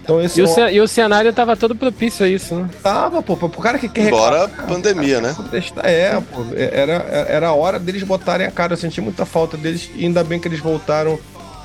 Então 0.03 0.21
esse 0.21 0.41
E 0.41 0.43
o, 0.43 0.47
é 0.47 0.49
ce- 0.49 0.73
e 0.75 0.81
o 0.81 0.89
cenário 0.89 1.33
tava 1.33 1.57
todo 1.57 1.77
propício 1.77 2.25
a 2.27 2.29
isso, 2.29 2.55
né? 2.57 2.69
tava, 2.83 3.23
pô, 3.23 3.37
pro 3.37 3.49
cara 3.63 3.79
que 3.79 3.89
quer 3.89 4.09
Embora 4.09 4.47
reclamar, 4.47 4.67
pandemia, 4.69 5.21
né? 5.21 5.33
Protestar, 5.35 5.87
É, 5.87 6.21
pô, 6.21 6.45
era, 6.57 6.93
era 7.29 7.49
a 7.49 7.53
hora 7.55 7.79
deles 7.79 8.03
botarem 8.03 8.47
a 8.47 8.51
cara. 8.51 8.73
Eu 8.73 8.77
senti 8.77 9.01
muita 9.01 9.25
falta 9.25 9.57
deles 9.57 9.89
e 9.95 10.05
ainda 10.05 10.25
bem 10.25 10.41
que 10.41 10.49
eles 10.49 10.59
voltaram 10.61 11.19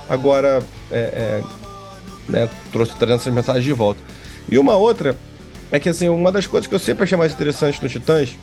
agora, 0.07 0.61
é, 0.91 0.97
é, 0.97 1.43
né, 2.29 2.49
trouxe 2.71 2.93
trazendo 2.95 3.19
essas 3.21 3.33
mensagens 3.33 3.65
de 3.65 3.73
volta. 3.73 3.99
E 4.49 4.57
uma 4.59 4.75
outra, 4.75 5.17
é 5.71 5.79
que 5.79 5.89
assim, 5.89 6.07
uma 6.07 6.31
das 6.31 6.45
coisas 6.45 6.67
que 6.67 6.75
eu 6.75 6.79
sempre 6.79 7.03
achei 7.05 7.17
mais 7.17 7.33
interessante 7.33 7.81
no 7.81 7.89
Titãs 7.89 8.37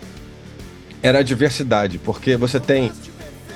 era 1.02 1.20
a 1.20 1.22
diversidade, 1.22 1.98
porque 1.98 2.37
você 2.37 2.59
tem. 2.59 2.90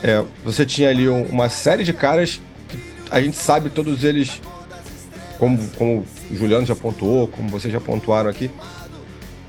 É, 0.02 0.22
você 0.44 0.64
tinha 0.64 0.88
ali 0.90 1.08
um- 1.08 1.24
uma 1.24 1.48
série 1.48 1.82
de 1.82 1.92
caras 1.92 2.40
que 2.68 2.78
a 3.10 3.20
gente 3.20 3.36
sabe 3.36 3.68
todos 3.70 4.04
eles, 4.04 4.40
como, 5.38 5.58
como 5.76 6.04
o 6.30 6.36
Juliano 6.36 6.66
já 6.66 6.74
pontuou, 6.74 7.28
como 7.28 7.48
vocês 7.48 7.72
já 7.72 7.80
pontuaram 7.80 8.28
aqui, 8.28 8.50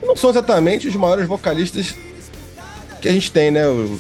não 0.02 0.16
são 0.16 0.30
exatamente 0.30 0.88
os 0.88 0.96
maiores 0.96 1.28
vocalistas 1.28 1.96
que 3.02 3.10
a 3.10 3.12
gente 3.12 3.32
tem, 3.32 3.52
né? 3.52 3.68
Os, 3.68 4.00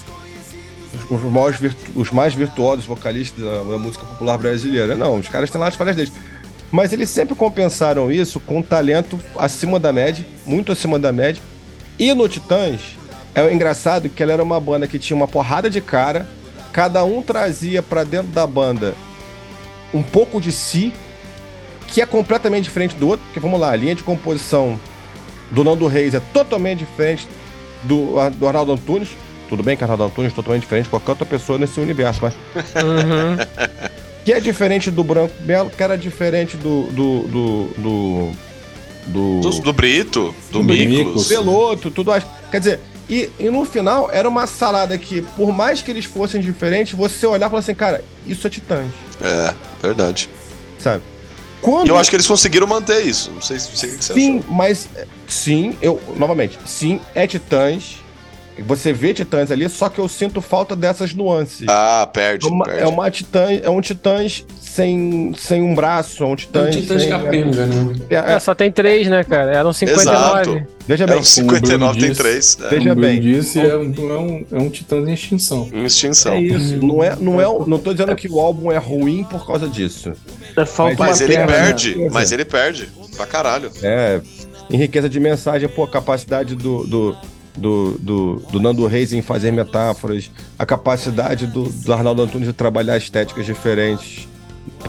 os, 1.09 1.21
maiores 1.23 1.59
virtu- 1.59 1.91
os 1.95 2.11
mais 2.11 2.33
virtuosos 2.33 2.85
vocalistas 2.85 3.43
da, 3.43 3.57
da 3.63 3.77
música 3.77 4.05
popular 4.05 4.37
brasileira. 4.37 4.95
Não, 4.95 5.17
os 5.17 5.27
caras 5.27 5.49
têm 5.49 5.59
lá 5.59 5.67
as 5.67 5.75
falhas 5.75 5.95
deles. 5.95 6.13
Mas 6.71 6.93
eles 6.93 7.09
sempre 7.09 7.35
compensaram 7.35 8.11
isso 8.11 8.39
com 8.39 8.59
um 8.59 8.61
talento 8.61 9.19
acima 9.37 9.79
da 9.79 9.91
média, 9.91 10.25
muito 10.45 10.71
acima 10.71 10.99
da 10.99 11.11
média. 11.11 11.41
E 11.97 12.13
no 12.13 12.29
Titãs, 12.29 12.79
é 13.33 13.51
engraçado 13.51 14.07
que 14.07 14.21
ela 14.21 14.33
era 14.33 14.43
uma 14.43 14.59
banda 14.59 14.87
que 14.87 14.99
tinha 14.99 15.17
uma 15.17 15.27
porrada 15.27 15.69
de 15.69 15.81
cara, 15.81 16.27
cada 16.71 17.03
um 17.03 17.21
trazia 17.21 17.81
pra 17.81 18.03
dentro 18.03 18.27
da 18.27 18.45
banda 18.45 18.93
um 19.93 20.03
pouco 20.03 20.39
de 20.39 20.51
si, 20.51 20.93
que 21.91 22.01
é 22.01 22.05
completamente 22.05 22.65
diferente 22.65 22.95
do 22.95 23.07
outro, 23.07 23.25
porque 23.25 23.39
vamos 23.39 23.59
lá, 23.59 23.71
a 23.71 23.75
linha 23.75 23.95
de 23.95 24.03
composição 24.03 24.79
do 25.51 25.63
Nando 25.63 25.87
Reis 25.87 26.13
é 26.13 26.19
totalmente 26.33 26.79
diferente 26.79 27.27
do, 27.83 28.15
do 28.37 28.47
Arnaldo 28.47 28.71
Antunes. 28.73 29.09
Tudo 29.47 29.63
bem 29.63 29.75
que 29.75 29.83
Arnaldo 29.83 30.03
Antunes 30.03 30.31
é 30.31 30.35
totalmente 30.35 30.61
diferente 30.61 30.83
de 30.85 30.89
qualquer 30.91 31.11
outra 31.11 31.25
pessoa 31.25 31.57
nesse 31.57 31.79
universo, 31.79 32.19
mas 32.21 32.33
Uhum. 32.83 33.37
que 34.23 34.31
é 34.33 34.39
diferente 34.39 34.91
do 34.91 35.03
Branco 35.03 35.33
Belo, 35.41 35.69
que 35.71 35.81
era 35.81 35.97
diferente 35.97 36.55
do. 36.57 36.83
do. 36.91 37.19
do. 37.23 37.67
do, 37.77 38.31
do, 39.07 39.39
Do, 39.41 39.49
do 39.61 39.73
Brito, 39.73 40.35
do 40.51 40.59
Do. 40.59 40.63
Miklos. 40.63 41.27
Peloto, 41.27 41.89
tudo 41.89 42.11
mais. 42.11 42.23
Quer 42.51 42.59
dizer, 42.59 42.79
e, 43.09 43.27
e 43.39 43.49
no 43.49 43.65
final 43.65 44.07
era 44.13 44.29
uma 44.29 44.45
salada 44.45 44.95
que, 44.99 45.23
por 45.35 45.51
mais 45.51 45.81
que 45.81 45.89
eles 45.89 46.05
fossem 46.05 46.39
diferentes, 46.41 46.93
você 46.93 47.25
olhar 47.25 47.47
e 47.47 47.49
falar 47.49 47.59
assim, 47.61 47.73
cara, 47.73 48.03
isso 48.27 48.45
é 48.45 48.49
Titãs, 48.51 48.85
É, 49.19 49.53
verdade. 49.81 50.29
sabe? 50.77 51.01
Quando 51.61 51.87
E 51.87 51.89
eu 51.89 51.97
acho 51.97 52.09
que 52.09 52.15
eles 52.15 52.27
conseguiram 52.27 52.65
manter 52.67 53.05
isso. 53.05 53.31
Não 53.31 53.41
sei, 53.41 53.57
não 53.57 53.63
sei 53.75 53.89
o 53.89 53.97
que 53.97 54.03
você 54.05 54.13
Sim, 54.13 54.39
achou. 54.39 54.53
mas 54.53 54.87
sim, 55.27 55.77
eu 55.81 56.01
novamente, 56.15 56.57
sim, 56.65 56.99
é 57.13 57.27
Titãs. 57.27 57.97
Você 58.65 58.93
vê 58.93 59.13
Titãs 59.13 59.51
ali, 59.51 59.67
só 59.69 59.89
que 59.89 59.99
eu 59.99 60.07
sinto 60.07 60.41
falta 60.41 60.75
dessas 60.75 61.13
nuances. 61.13 61.67
Ah, 61.67 62.07
perde, 62.11 62.45
é, 62.47 62.49
uma, 62.49 62.65
perde. 62.65 62.81
é 62.81 62.87
uma 62.87 63.11
Titã, 63.11 63.47
é 63.63 63.69
um 63.69 63.81
Titãs 63.81 64.45
sem, 64.61 65.33
sem 65.37 65.61
um 65.61 65.75
braço, 65.75 66.23
é 66.23 66.25
um 66.25 66.29
É 66.29 66.33
um 66.33 66.35
Titãs. 66.35 67.01
Sem, 67.01 67.09
capenga, 67.09 67.65
né? 67.65 67.95
é, 68.09 68.15
é, 68.15 68.33
É, 68.33 68.39
só 68.39 68.53
tem 68.55 68.71
três, 68.71 69.07
né, 69.07 69.23
cara? 69.23 69.51
Eram 69.55 69.73
59. 69.73 70.41
Exato. 70.51 70.67
veja 70.87 71.03
É 71.03 71.07
bem, 71.07 71.17
um 71.19 71.23
59, 71.23 71.99
tem 71.99 72.09
disse. 72.09 72.21
3. 72.21 72.57
É. 72.61 72.69
Veja 72.69 72.95
bem. 72.95 73.19
Disse, 73.19 73.59
é 73.59 73.75
um, 73.75 73.93
é 73.93 74.17
um, 74.17 74.45
é 74.51 74.57
um 74.57 74.69
titã 74.69 74.97
em 74.97 75.13
extinção. 75.13 75.69
Em 75.73 75.85
extinção. 75.85 76.33
é 76.33 76.41
isso. 76.41 76.77
Não 76.77 77.03
é, 77.03 77.15
não 77.19 77.41
é, 77.41 77.45
não 77.67 77.77
tô 77.79 77.91
dizendo 77.91 78.15
que 78.15 78.29
o 78.29 78.39
álbum 78.39 78.71
é 78.71 78.77
ruim 78.77 79.23
por 79.23 79.45
causa 79.45 79.67
disso. 79.67 80.13
É 80.55 80.65
falta 80.65 80.95
Mas 80.99 81.19
uma 81.19 81.25
ele 81.25 81.35
perna. 81.35 81.51
perde, 81.53 82.07
mas 82.11 82.31
ele 82.31 82.45
perde. 82.45 82.89
Pra 83.15 83.25
caralho. 83.25 83.69
É, 83.83 84.21
em 84.69 84.77
riqueza 84.77 85.09
de 85.09 85.19
mensagem, 85.19 85.67
pô, 85.67 85.83
a 85.83 85.89
capacidade 85.89 86.55
do, 86.55 86.85
do, 86.85 87.17
do, 87.57 87.97
do, 87.99 88.35
do 88.51 88.59
Nando 88.59 88.85
Reis 88.87 89.11
em 89.13 89.21
fazer 89.21 89.51
metáforas, 89.51 90.29
a 90.57 90.65
capacidade 90.65 91.47
do, 91.47 91.63
do 91.63 91.93
Arnaldo 91.93 92.21
Antunes 92.21 92.47
de 92.47 92.53
trabalhar 92.53 92.97
estéticas 92.97 93.45
diferentes 93.45 94.27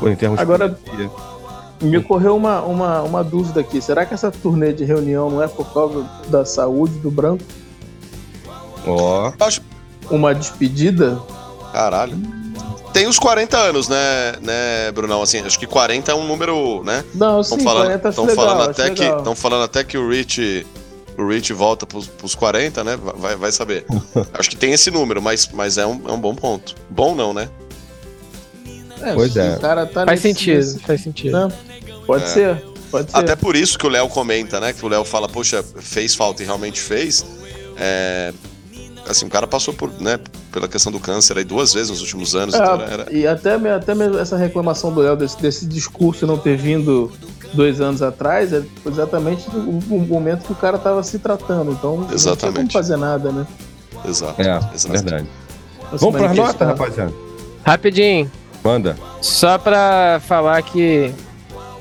em 0.06 0.14
termos 0.16 0.38
Agora- 0.38 0.68
de. 0.68 1.10
Me 1.82 1.96
ocorreu 1.96 2.36
uma, 2.36 2.60
uma, 2.60 3.00
uma 3.02 3.24
dúvida 3.24 3.60
aqui. 3.60 3.80
Será 3.80 4.04
que 4.04 4.12
essa 4.12 4.30
turnê 4.30 4.70
de 4.72 4.84
reunião 4.84 5.30
não 5.30 5.42
é 5.42 5.48
por 5.48 5.72
causa 5.72 6.06
da 6.28 6.44
saúde 6.44 6.98
do 6.98 7.10
Branco? 7.10 7.42
Ó, 8.86 9.32
Acho, 9.40 9.62
Uma 10.10 10.34
despedida? 10.34 11.18
caralho. 11.72 12.18
Tem 12.92 13.06
os 13.06 13.18
40 13.18 13.56
anos, 13.56 13.88
né, 13.88 14.32
né, 14.42 14.90
Brunão? 14.92 15.22
Assim, 15.22 15.38
acho 15.40 15.58
que 15.58 15.66
40 15.66 16.10
é 16.10 16.14
um 16.14 16.26
número, 16.26 16.82
né? 16.82 17.04
Não, 17.14 17.42
sim, 17.42 17.60
falando, 17.60 17.84
40 17.84 18.08
acho 18.08 18.16
tão 18.16 18.24
legal, 18.26 18.44
falando 18.46 18.70
até 18.70 18.90
que, 18.90 19.00
legal. 19.02 19.18
estão 19.18 19.34
falando 19.36 19.62
até 19.62 19.84
que 19.84 19.96
o 19.96 20.10
Rich, 20.10 20.66
o 21.22 21.28
Rich 21.28 21.52
volta 21.52 21.86
pros, 21.86 22.06
pros 22.06 22.34
40, 22.34 22.82
né? 22.84 22.98
Vai, 23.16 23.36
vai 23.36 23.52
saber. 23.52 23.84
acho 24.34 24.50
que 24.50 24.56
tem 24.56 24.72
esse 24.72 24.90
número, 24.90 25.20
mas, 25.22 25.48
mas 25.52 25.78
é, 25.78 25.86
um, 25.86 26.00
é 26.08 26.12
um 26.12 26.20
bom 26.20 26.34
ponto. 26.34 26.74
Bom 26.88 27.14
não, 27.14 27.32
né? 27.34 27.48
É, 29.02 29.14
Pois 29.14 29.34
é. 29.36 29.56
O 29.56 29.60
cara 29.60 29.86
tá 29.86 30.04
Faz 30.04 30.22
nesse- 30.22 30.22
sentido, 30.22 30.56
nesse- 30.58 30.78
faz 30.80 31.00
sentido. 31.02 31.32
Não, 31.32 31.52
pode 32.06 32.24
É. 32.24 32.26
ser, 32.26 32.64
pode 32.90 33.10
ser. 33.10 33.16
Até 33.16 33.34
por 33.34 33.56
isso 33.56 33.78
que 33.78 33.86
o 33.86 33.88
Léo 33.90 34.08
comenta, 34.08 34.60
né? 34.60 34.72
Que 34.72 34.84
o 34.84 34.88
Léo 34.88 35.04
fala, 35.04 35.28
poxa, 35.28 35.62
fez 35.62 36.14
falta 36.14 36.42
e 36.42 36.46
realmente 36.46 36.78
fez. 36.80 37.24
É, 37.78 38.32
assim, 39.08 39.24
o 39.24 39.30
cara 39.30 39.46
passou 39.46 39.72
por, 39.72 39.90
né, 40.00 40.18
pela 40.52 40.68
questão 40.68 40.92
do 40.92 41.00
câncer 41.00 41.38
aí 41.38 41.44
duas 41.44 41.72
vezes 41.72 41.88
nos 41.88 42.02
últimos 42.02 42.34
anos. 42.34 42.54
então 42.54 42.74
Ah, 42.78 42.86
era- 42.90 43.06
E 43.10 43.26
até, 43.26 43.54
até 43.54 43.94
mesmo 43.94 44.18
essa 44.18 44.36
reclamação 44.36 44.92
do 44.92 45.00
Léo 45.00 45.16
desse, 45.16 45.40
desse 45.40 45.64
discurso 45.66 46.26
não 46.26 46.36
ter 46.36 46.58
vindo 46.58 47.10
dois 47.52 47.80
anos 47.80 48.02
atrás 48.02 48.52
é 48.52 48.62
exatamente 48.86 49.48
o, 49.50 49.78
o 49.90 50.06
momento 50.06 50.44
que 50.44 50.52
o 50.52 50.56
cara 50.56 50.78
tava 50.78 51.02
se 51.02 51.18
tratando. 51.18 51.72
Então 51.72 51.96
não 51.96 52.06
tinha 52.06 52.18
como 52.18 52.32
Exatamente. 52.34 52.72
fazer 52.72 52.96
nada, 52.96 53.32
né? 53.32 53.46
Exato. 54.04 54.40
é, 54.40 54.60
exato. 54.74 54.92
verdade. 54.92 55.28
Vamos 55.92 56.16
para 56.16 56.28
nota, 56.28 56.34
manifestar. 56.42 56.66
rapaziada? 56.66 57.12
Rapidinho, 57.64 58.30
Manda. 58.64 58.96
só 59.20 59.58
pra 59.58 60.20
falar 60.26 60.62
que 60.62 61.12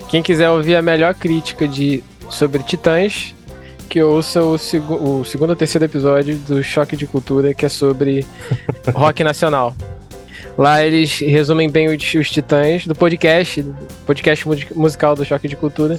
quem 0.09 0.21
quiser 0.21 0.49
ouvir 0.49 0.75
a 0.75 0.81
melhor 0.81 1.13
crítica 1.13 1.67
de 1.67 2.03
sobre 2.29 2.63
Titãs, 2.63 3.33
que 3.87 4.01
ouça 4.01 4.41
o, 4.43 4.57
segu 4.57 4.95
o 4.95 5.23
segundo 5.25 5.51
ou 5.51 5.55
terceiro 5.55 5.85
episódio 5.85 6.37
do 6.37 6.63
Choque 6.63 6.95
de 6.97 7.07
Cultura, 7.07 7.53
que 7.53 7.65
é 7.65 7.69
sobre 7.69 8.25
rock 8.93 9.23
nacional. 9.23 9.73
Lá 10.59 10.85
eles 10.85 11.19
resumem 11.19 11.69
bem 11.69 11.87
os, 11.87 12.13
os 12.15 12.29
Titãs 12.29 12.85
do 12.85 12.93
podcast, 12.93 13.65
podcast 14.05 14.45
mu- 14.45 14.57
musical 14.75 15.15
do 15.15 15.23
Choque 15.23 15.47
de 15.47 15.55
Cultura. 15.55 15.97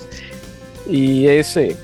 E 0.86 1.26
é 1.26 1.40
isso 1.40 1.58
aí. 1.58 1.74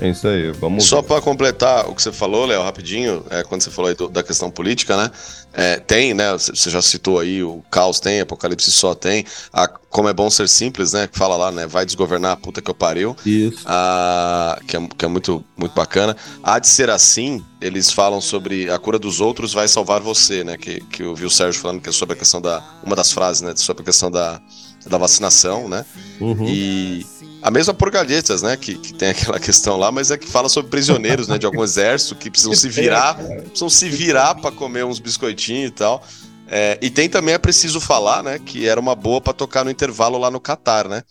É 0.00 0.08
isso 0.10 0.26
aí, 0.28 0.50
vamos 0.52 0.84
Só 0.84 1.02
para 1.02 1.20
completar 1.20 1.88
o 1.88 1.94
que 1.94 2.02
você 2.02 2.12
falou, 2.12 2.46
Léo, 2.46 2.62
rapidinho, 2.62 3.24
é, 3.30 3.42
quando 3.42 3.62
você 3.62 3.70
falou 3.70 3.88
aí 3.88 3.94
do- 3.96 4.08
da 4.08 4.22
questão 4.22 4.50
política, 4.50 4.96
né? 4.96 5.10
é, 5.54 5.76
tem, 5.78 6.14
né? 6.14 6.32
Você 6.34 6.70
já 6.70 6.80
citou 6.80 7.18
aí, 7.18 7.42
o 7.42 7.62
Caos 7.70 7.98
tem, 7.98 8.20
Apocalipse 8.20 8.70
só 8.70 8.94
tem. 8.94 9.24
A 9.52 9.66
Como 9.66 10.08
é 10.08 10.12
Bom 10.12 10.28
Ser 10.30 10.48
Simples, 10.48 10.92
né? 10.92 11.08
Que 11.08 11.18
fala 11.18 11.36
lá, 11.36 11.50
né? 11.50 11.66
Vai 11.66 11.84
desgovernar 11.86 12.32
a 12.32 12.36
puta 12.36 12.60
que 12.60 12.70
eu 12.70 12.74
pariu. 12.74 13.16
Isso. 13.24 13.62
Ah, 13.66 14.58
que 14.68 14.76
é, 14.76 14.88
que 14.96 15.04
é 15.04 15.08
muito, 15.08 15.44
muito 15.56 15.74
bacana. 15.74 16.16
Há 16.42 16.58
de 16.58 16.68
ser 16.68 16.90
assim, 16.90 17.44
eles 17.60 17.90
falam 17.90 18.20
sobre 18.20 18.70
a 18.70 18.78
cura 18.78 18.98
dos 18.98 19.20
outros 19.20 19.52
vai 19.52 19.66
salvar 19.66 20.00
você, 20.00 20.44
né? 20.44 20.56
Que, 20.56 20.80
que 20.82 21.02
eu 21.02 21.14
vi 21.16 21.24
o 21.24 21.30
Sérgio 21.30 21.60
falando 21.60 21.80
que 21.80 21.88
é 21.88 21.92
sobre 21.92 22.14
a 22.14 22.18
questão 22.18 22.40
da. 22.40 22.62
Uma 22.84 22.94
das 22.94 23.10
frases, 23.10 23.42
né? 23.42 23.52
Sobre 23.56 23.82
a 23.82 23.86
questão 23.86 24.10
da, 24.10 24.40
da 24.86 24.98
vacinação, 24.98 25.68
né? 25.68 25.84
Uhum. 26.20 26.44
E 26.46 27.04
a 27.42 27.50
mesma 27.50 27.72
por 27.74 27.90
galhetas, 27.90 28.42
né? 28.42 28.56
Que, 28.56 28.74
que 28.76 28.92
tem 28.92 29.10
aquela 29.10 29.38
questão 29.40 29.76
lá, 29.76 29.90
mas 29.92 30.10
é 30.10 30.18
que 30.18 30.26
fala 30.28 30.48
sobre 30.48 30.70
prisioneiros, 30.70 31.28
né? 31.28 31.38
De 31.38 31.46
algum 31.46 31.62
exército 31.62 32.14
que 32.14 32.30
precisam 32.30 32.54
se 32.54 32.68
virar, 32.68 33.14
precisam 33.44 33.70
se 33.70 33.88
virar 33.88 34.34
para 34.36 34.50
comer 34.50 34.84
uns 34.84 34.98
biscoitinhos 34.98 35.70
e 35.70 35.74
tal. 35.74 36.02
É, 36.50 36.78
e 36.80 36.88
tem 36.88 37.08
também, 37.08 37.34
é 37.34 37.38
preciso 37.38 37.80
falar, 37.80 38.22
né? 38.22 38.38
Que 38.38 38.66
era 38.66 38.80
uma 38.80 38.94
boa 38.94 39.20
para 39.20 39.32
tocar 39.32 39.64
no 39.64 39.70
intervalo 39.70 40.16
lá 40.18 40.30
no 40.30 40.40
Catar, 40.40 40.88
né? 40.88 41.02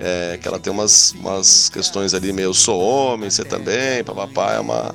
É, 0.00 0.38
que 0.40 0.46
ela 0.46 0.60
tem 0.60 0.72
umas, 0.72 1.10
umas 1.12 1.68
questões 1.68 2.14
ali 2.14 2.32
meio 2.32 2.54
sou 2.54 2.80
homem, 2.80 3.28
você 3.28 3.44
também, 3.44 4.04
papapá, 4.04 4.52
é 4.54 4.60
uma, 4.60 4.94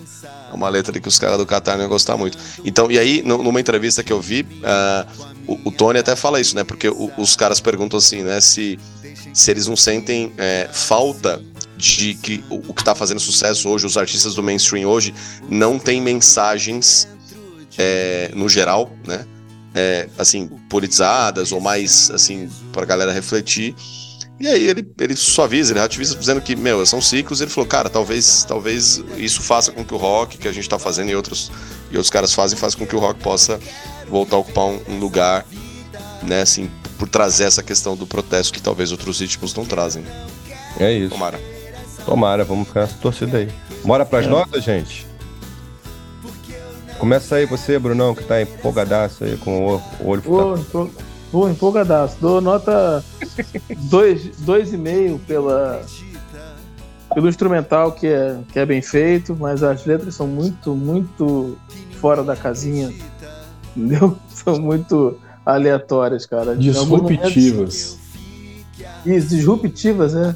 é 0.50 0.56
uma 0.56 0.70
letra 0.70 0.94
ali 0.94 1.02
que 1.02 1.10
os 1.10 1.20
caras 1.20 1.38
do 1.38 1.46
Qatar 1.46 1.76
não 1.76 1.84
iam 1.84 1.90
gostar 1.90 2.16
muito. 2.16 2.38
Então, 2.64 2.90
e 2.90 2.98
aí, 2.98 3.22
nu- 3.22 3.44
numa 3.44 3.60
entrevista 3.60 4.02
que 4.02 4.14
eu 4.14 4.22
vi, 4.22 4.48
ah, 4.64 5.06
o, 5.46 5.60
o 5.66 5.72
Tony 5.74 6.00
até 6.00 6.16
fala 6.16 6.40
isso, 6.40 6.56
né? 6.56 6.64
Porque 6.64 6.88
o- 6.88 7.12
os 7.18 7.36
caras 7.36 7.60
perguntam 7.60 7.98
assim, 7.98 8.24
né? 8.24 8.40
Se, 8.40 8.80
se 9.34 9.52
eles 9.52 9.68
não 9.68 9.76
sentem 9.76 10.32
é, 10.38 10.70
falta 10.72 11.42
de 11.76 12.14
que 12.14 12.44
o, 12.50 12.74
que 12.74 12.84
tá 12.84 12.96
fazendo 12.96 13.20
sucesso 13.20 13.68
hoje, 13.68 13.86
os 13.86 13.98
artistas 13.98 14.36
do 14.36 14.44
mainstream 14.44 14.88
hoje, 14.88 15.14
não 15.50 15.78
tem 15.78 16.00
mensagens 16.00 17.08
é, 17.78 18.32
no 18.34 18.48
geral, 18.48 18.92
né? 19.06 19.26
É, 19.76 20.08
assim, 20.20 20.48
politizadas 20.70 21.52
ou 21.52 21.60
mais, 21.60 22.12
assim, 22.12 22.48
pra 22.72 22.86
galera 22.86 23.12
refletir. 23.12 23.76
E 24.40 24.48
aí 24.48 24.68
ele, 24.68 24.88
ele 25.00 25.16
suaviza, 25.16 25.72
ele 25.72 25.80
relativiza 25.80 26.16
dizendo 26.16 26.42
que, 26.42 26.56
meu, 26.56 26.86
são 26.86 27.02
ciclos. 27.02 27.42
Ele 27.42 27.50
falou, 27.50 27.68
cara, 27.68 27.90
talvez, 27.90 28.46
talvez 28.48 29.04
isso 29.18 29.42
faça 29.42 29.72
com 29.72 29.84
que 29.84 29.94
o 29.94 29.98
rock 29.98 30.38
que 30.38 30.48
a 30.48 30.52
gente 30.52 30.70
tá 30.70 30.78
fazendo 30.78 31.10
e 31.10 31.16
outros, 31.16 31.52
e 31.90 31.96
outros 31.98 32.10
caras 32.10 32.34
fazem, 32.34 32.58
faça 32.58 32.78
com 32.78 32.86
que 32.86 32.96
o 32.96 33.00
rock 33.00 33.20
possa 33.20 33.60
voltar 34.08 34.36
a 34.36 34.40
ocupar 34.40 34.66
um, 34.66 34.80
um 34.90 35.00
lugar, 35.00 35.46
né, 36.22 36.42
assim, 36.42 36.70
por 37.04 37.10
trazer 37.10 37.44
essa 37.44 37.62
questão 37.62 37.98
do 37.98 38.08
protesto 38.08 38.54
que 38.54 38.62
talvez 38.62 38.94
outros 38.94 39.20
ritmos 39.20 39.54
não 39.54 39.66
trazem. 39.66 40.06
É 40.80 40.90
isso. 40.94 41.10
Tomara. 41.10 41.38
Tomara, 42.06 42.46
vamos 42.46 42.70
ficar 42.70 42.82
nessa 42.84 42.96
torcida 42.96 43.40
aí. 43.40 43.50
Bora 43.84 44.06
pras 44.06 44.26
notas, 44.26 44.64
gente? 44.64 45.06
Começa 46.98 47.36
aí 47.36 47.46
você, 47.46 47.78
Brunão, 47.78 48.16
que 48.16 48.24
tá 48.24 48.42
empolgadaço 48.42 49.26
aí 49.26 49.36
com 49.36 49.76
o 50.00 50.08
olho 50.08 50.22
Vou, 50.22 50.58
empol- 50.58 50.90
vou 51.30 51.50
empolgadaço. 51.50 52.16
Dou 52.22 52.40
nota 52.40 53.04
2,5 53.92 55.20
pela 55.28 55.82
pelo 57.14 57.28
instrumental 57.28 57.92
que 57.92 58.08
é, 58.08 58.38
que 58.54 58.60
é 58.60 58.66
bem 58.66 58.82
feito, 58.82 59.36
mas 59.38 59.62
as 59.62 59.86
letras 59.86 60.16
são 60.16 60.26
muito, 60.26 60.74
muito 60.74 61.58
fora 62.00 62.24
da 62.24 62.38
casinha. 62.38 62.94
Entendeu? 63.76 64.18
São 64.30 64.58
muito 64.58 65.20
aleatórias, 65.46 66.26
cara. 66.26 66.56
Disruptivas. 66.56 68.00
Isso, 69.06 69.30
disruptivas, 69.30 70.14
né? 70.14 70.36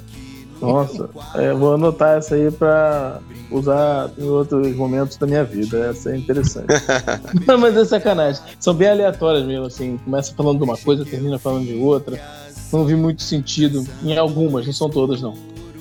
Nossa, 0.61 1.09
é, 1.35 1.53
vou 1.53 1.75
anotar 1.75 2.17
essa 2.17 2.35
aí 2.35 2.49
pra 2.49 3.19
usar 3.51 4.09
em 4.17 4.23
outros 4.23 4.75
momentos 4.75 5.15
da 5.17 5.27
minha 5.27 5.43
vida. 5.43 5.89
Essa 5.89 6.11
é 6.11 6.17
interessante. 6.17 6.67
Não, 7.45 7.57
mas 7.57 7.77
é 7.77 7.85
sacanagem. 7.85 8.41
São 8.59 8.73
bem 8.73 8.89
aleatórias 8.89 9.45
mesmo, 9.45 9.65
assim. 9.65 9.97
Começa 10.03 10.33
falando 10.33 10.57
de 10.57 10.63
uma 10.63 10.77
coisa, 10.77 11.05
termina 11.05 11.37
falando 11.37 11.65
de 11.65 11.75
outra. 11.75 12.19
Não 12.73 12.85
vi 12.85 12.95
muito 12.95 13.21
sentido 13.21 13.85
em 14.03 14.17
algumas, 14.17 14.65
não 14.65 14.73
são 14.73 14.89
todas, 14.89 15.21
não. 15.21 15.33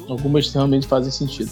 Algumas 0.08 0.52
realmente 0.52 0.86
fazem 0.86 1.10
sentido. 1.10 1.50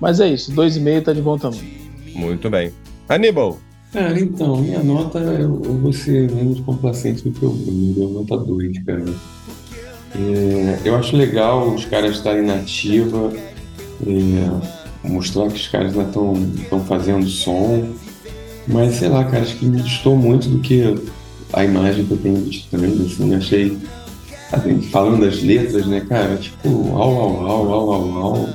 Mas 0.00 0.18
é 0.18 0.28
isso, 0.28 0.52
2,5 0.52 1.04
tá 1.04 1.12
de 1.12 1.22
bom 1.22 1.38
tamanho. 1.38 1.70
Muito 2.14 2.50
bem. 2.50 2.72
Aníbal. 3.08 3.58
Cara, 3.92 4.18
então, 4.18 4.56
minha 4.56 4.82
nota, 4.82 5.18
eu, 5.18 5.60
eu 5.62 5.78
vou 5.78 5.92
ser 5.92 6.30
menos 6.32 6.60
complacente 6.60 7.28
do 7.28 7.30
que 7.30 7.44
o 7.44 7.50
Bruno, 7.50 7.92
deu 7.92 8.08
nota 8.08 8.38
2, 8.38 8.78
cara. 8.84 9.04
É, 10.14 10.78
eu 10.82 10.96
acho 10.96 11.14
legal 11.14 11.74
os 11.74 11.84
caras 11.84 12.16
estarem 12.16 12.42
na 12.42 12.54
ativa, 12.54 13.30
é, 14.06 15.08
mostrar 15.08 15.46
que 15.48 15.56
os 15.56 15.68
caras 15.68 15.92
ainda 15.94 16.08
estão 16.08 16.80
fazendo 16.86 17.26
som, 17.28 17.86
mas 18.66 18.94
sei 18.94 19.10
lá, 19.10 19.24
cara, 19.24 19.42
acho 19.42 19.58
que 19.58 19.66
me 19.66 19.82
distou 19.82 20.16
muito 20.16 20.48
do 20.48 20.60
que 20.60 20.94
a 21.52 21.62
imagem 21.62 22.06
que 22.06 22.12
eu 22.12 22.16
tenho 22.18 22.42
de 22.42 22.62
Titãs, 22.62 22.98
assim, 22.98 23.34
achei, 23.34 23.78
assim, 24.52 24.80
falando 24.90 25.20
das 25.20 25.42
letras, 25.42 25.86
né, 25.86 26.00
cara, 26.08 26.36
tipo, 26.38 26.96
au, 26.96 27.20
au, 27.20 27.46
au, 27.46 27.72
au, 27.72 27.92
au, 27.92 28.18
au, 28.18 28.48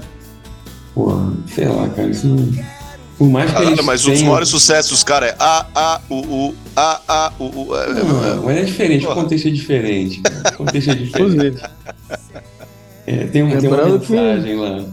pô, 0.96 1.12
sei 1.48 1.68
lá, 1.68 1.88
cara, 1.90 2.10
isso 2.10 2.26
não 2.26 2.77
por 3.18 3.30
mais 3.30 3.50
que 3.50 3.58
Caralho, 3.58 3.84
mas 3.84 4.02
tenham... 4.02 4.14
um 4.14 4.20
dos 4.20 4.28
maiores 4.28 4.50
sucessos 4.50 4.92
dos 4.92 5.04
caras 5.04 5.32
é 5.32 5.36
A, 5.40 5.66
A, 5.74 6.02
U, 6.08 6.16
U, 6.16 6.56
A, 6.76 7.02
A, 7.08 7.34
U, 7.40 7.46
U. 7.46 7.76
É, 7.76 7.94
não, 7.94 8.26
é, 8.26 8.36
mas 8.36 8.58
é 8.58 8.64
diferente, 8.64 9.06
Porra. 9.06 9.20
o 9.20 9.24
contexto 9.24 9.48
é 9.48 9.52
diferente. 9.52 10.22
O 10.54 10.58
contexto 10.58 10.92
é 10.92 10.94
diferente. 10.94 11.64
é, 13.08 13.18
tem, 13.26 13.42
um, 13.42 13.60
tem 13.60 13.70
uma 13.70 13.86
mensagem 13.86 14.44
que, 14.44 14.56
lá. 14.56 14.86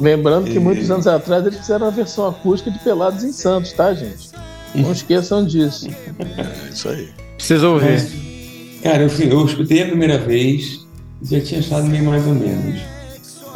Lembrando 0.00 0.50
que 0.50 0.58
muitos 0.60 0.88
anos 0.88 1.06
atrás 1.08 1.44
eles 1.44 1.58
fizeram 1.58 1.88
a 1.88 1.90
versão 1.90 2.28
acústica 2.28 2.70
de 2.70 2.78
Pelados 2.78 3.24
em 3.24 3.32
Santos, 3.32 3.72
tá, 3.72 3.92
gente? 3.92 4.30
Não 4.72 4.92
esqueçam 4.92 5.44
disso. 5.44 5.88
É 5.88 6.70
isso 6.72 6.88
aí. 6.88 7.08
Precisa 7.36 7.68
ouvir. 7.68 7.90
Mas, 7.90 8.82
cara, 8.82 9.02
eu, 9.02 9.30
eu 9.30 9.46
escutei 9.46 9.82
a 9.82 9.86
primeira 9.86 10.18
vez 10.18 10.86
e 11.22 11.26
já 11.26 11.40
tinha 11.40 11.60
achado 11.60 11.86
meio 11.86 12.04
mais 12.04 12.24
ou 12.24 12.34
menos. 12.34 12.80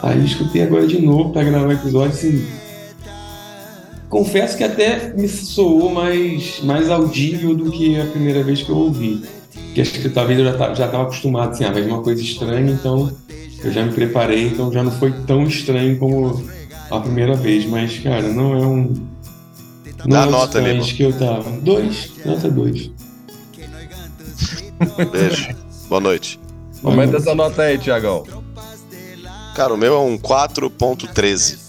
Aí 0.02 0.24
escutei 0.24 0.62
agora 0.62 0.87
de 0.87 1.00
novo 1.00 1.31
pra 1.31 1.44
gravar 1.44 1.68
o 1.68 1.72
episódio 1.72 2.11
assim 2.11 2.44
confesso 4.08 4.56
que 4.56 4.64
até 4.64 5.12
me 5.14 5.28
soou 5.28 5.90
mais, 5.90 6.60
mais 6.62 6.90
audível 6.90 7.54
do 7.54 7.70
que 7.70 8.00
a 8.00 8.06
primeira 8.06 8.42
vez 8.42 8.62
que 8.62 8.70
eu 8.70 8.76
ouvi. 8.76 9.22
Que 9.74 9.80
acho 9.80 9.92
que 9.92 10.08
talvez 10.08 10.38
eu 10.38 10.44
já 10.44 10.52
estava 10.52 10.74
já 10.74 11.02
acostumado 11.02 11.50
assim, 11.50 11.64
ah, 11.64 11.70
mas 11.72 11.86
uma 11.86 12.02
coisa 12.02 12.20
estranha, 12.22 12.72
então 12.72 13.12
eu 13.62 13.72
já 13.72 13.84
me 13.84 13.92
preparei, 13.92 14.48
então 14.48 14.72
já 14.72 14.82
não 14.82 14.92
foi 14.92 15.12
tão 15.26 15.44
estranho 15.44 15.98
como 15.98 16.42
a 16.90 17.00
primeira 17.00 17.34
vez. 17.34 17.66
Mas, 17.66 17.98
cara, 17.98 18.22
não 18.28 18.54
é 18.54 18.66
um. 18.66 18.94
Não 20.04 20.08
Dá 20.08 20.22
é 20.22 20.26
um 20.26 20.30
nota 20.30 20.58
ali. 20.58 20.80
que 20.80 21.02
eu 21.02 21.12
tava. 21.12 21.50
Dois, 21.60 22.10
nota 22.24 22.50
dois. 22.50 22.90
Beijo. 25.10 25.54
Boa 25.88 26.00
noite. 26.00 26.38
Aumenta 26.84 27.16
essa 27.16 27.34
nota 27.34 27.62
aí, 27.62 27.78
Tiagão. 27.78 28.24
Cara, 29.54 29.74
o 29.74 29.76
meu 29.76 29.94
é 29.94 29.98
um 29.98 30.16
4.13. 30.16 31.67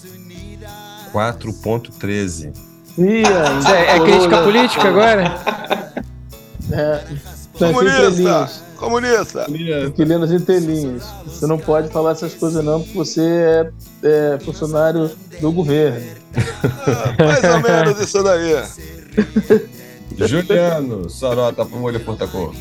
4.13. 1.12 2.52
É, 2.98 3.96
é 3.96 4.00
crítica 4.00 4.42
política 4.42 4.88
agora? 4.88 5.40
É. 6.72 7.04
Comunista! 7.58 8.50
Comunista! 8.76 9.46
Inquilinos 9.86 10.32
entrelinhas. 10.32 11.04
Você 11.26 11.46
não 11.46 11.58
pode 11.58 11.88
falar 11.88 12.12
essas 12.12 12.34
coisas 12.34 12.64
não, 12.64 12.80
porque 12.80 12.96
você 12.96 13.22
é, 14.02 14.34
é 14.34 14.38
funcionário 14.40 15.10
do 15.40 15.52
governo. 15.52 16.00
Ah, 16.36 17.24
mais 17.24 17.44
ou 17.44 17.60
menos 17.60 18.00
isso 18.00 18.22
daí. 18.22 18.64
Juliano, 20.28 21.08
sua 21.08 21.34
nota 21.34 21.64
pro 21.64 21.78
molho 21.78 22.00
portacor. 22.00 22.54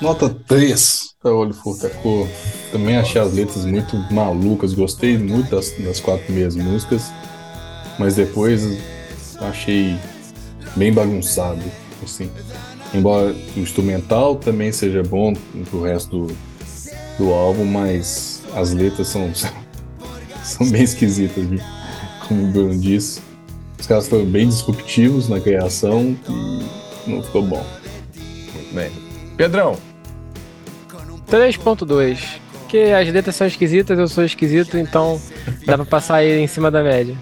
Nota 0.00 0.30
3 0.30 1.09
para 1.22 1.34
olho 1.34 1.52
furtacor. 1.52 2.26
Também 2.72 2.96
achei 2.96 3.20
as 3.20 3.34
letras 3.34 3.66
muito 3.66 3.94
malucas, 4.10 4.72
gostei 4.72 5.18
muito 5.18 5.50
das, 5.50 5.70
das 5.72 6.00
quatro 6.00 6.24
primeiras 6.24 6.56
músicas, 6.56 7.12
mas 7.98 8.16
depois 8.16 8.62
achei 9.38 9.98
bem 10.76 10.92
bagunçado, 10.92 11.62
assim. 12.02 12.30
Embora 12.94 13.36
o 13.54 13.60
instrumental 13.60 14.36
também 14.36 14.72
seja 14.72 15.02
bom 15.02 15.34
pro 15.68 15.82
resto 15.82 16.26
do, 16.26 16.36
do 17.18 17.32
álbum, 17.34 17.66
mas 17.66 18.42
as 18.54 18.72
letras 18.72 19.08
são, 19.08 19.30
são 20.42 20.68
bem 20.70 20.82
esquisitas, 20.82 21.44
viu? 21.44 21.60
como 22.26 22.44
o 22.44 22.46
Bruno 22.46 22.78
disse. 22.78 23.20
Os 23.78 23.86
caras 23.86 24.08
foram 24.08 24.24
bem 24.24 24.48
disruptivos 24.48 25.28
na 25.28 25.38
criação 25.38 26.16
e 26.28 27.10
não 27.10 27.22
ficou 27.22 27.42
bom. 27.42 27.64
Bem. 28.72 28.90
Pedrão, 29.36 29.76
3.2. 31.30 32.40
Porque 32.60 32.78
as 32.78 33.08
letras 33.08 33.34
são 33.34 33.46
esquisitas, 33.46 33.98
eu 33.98 34.06
sou 34.06 34.24
esquisito, 34.24 34.78
então 34.78 35.20
dá 35.66 35.76
pra 35.76 35.84
passar 35.84 36.16
aí 36.16 36.40
em 36.40 36.46
cima 36.46 36.70
da 36.70 36.82
média. 36.82 37.16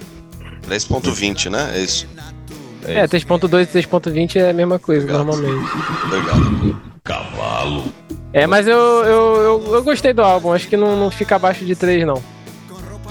3.20, 0.69 1.51
né? 1.51 1.73
É 1.75 1.81
isso. 1.81 2.07
É, 2.85 3.01
é 3.01 3.07
3.2 3.07 3.63
e 3.63 3.83
3.20 3.83 4.37
é 4.37 4.51
a 4.51 4.53
mesma 4.53 4.79
coisa, 4.79 5.05
Obrigado. 5.05 5.27
normalmente. 5.27 5.73
Obrigado. 6.05 6.83
Cavalo. 7.03 7.85
É, 8.33 8.47
mas 8.47 8.67
eu, 8.67 8.77
eu, 8.77 9.37
eu, 9.37 9.75
eu, 9.75 9.83
gostei 9.83 10.13
do 10.13 10.23
álbum, 10.23 10.53
acho 10.53 10.69
que 10.69 10.77
não, 10.77 10.97
não 10.97 11.11
fica 11.11 11.37
abaixo 11.37 11.65
de 11.65 11.75
3, 11.75 12.07
não. 12.07 12.23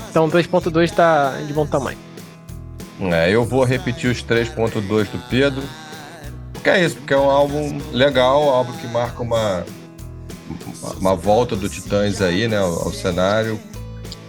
Então 0.10 0.30
3.2 0.30 0.92
tá 0.92 1.32
de 1.46 1.54
bom 1.54 1.66
tamanho. 1.66 1.98
É, 3.02 3.30
eu 3.32 3.44
vou 3.44 3.64
repetir 3.64 4.10
os 4.12 4.24
3.2 4.24 5.10
do 5.10 5.30
Pedro. 5.30 5.64
Porque 6.54 6.70
é 6.70 6.84
isso, 6.84 6.96
porque 6.98 7.14
é 7.14 7.18
um 7.18 7.30
álbum 7.30 7.80
legal, 7.92 8.46
um 8.46 8.50
álbum 8.50 8.74
que 8.74 8.88
marca 8.88 9.22
uma, 9.22 9.66
uma 11.00 11.16
volta 11.16 11.56
do 11.56 11.68
Titãs 11.70 12.22
aí, 12.22 12.48
né, 12.48 12.58
ao, 12.58 12.86
ao 12.86 12.94
cenário. 12.94 13.60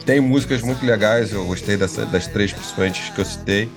Tem 0.04 0.20
músicas 0.20 0.62
muito 0.62 0.84
legais, 0.84 1.32
eu 1.32 1.44
gostei 1.44 1.76
dessa, 1.76 2.06
das 2.06 2.26
três 2.26 2.52
principalmente 2.52 3.12
que 3.12 3.20
eu 3.20 3.24
citei. 3.24 3.68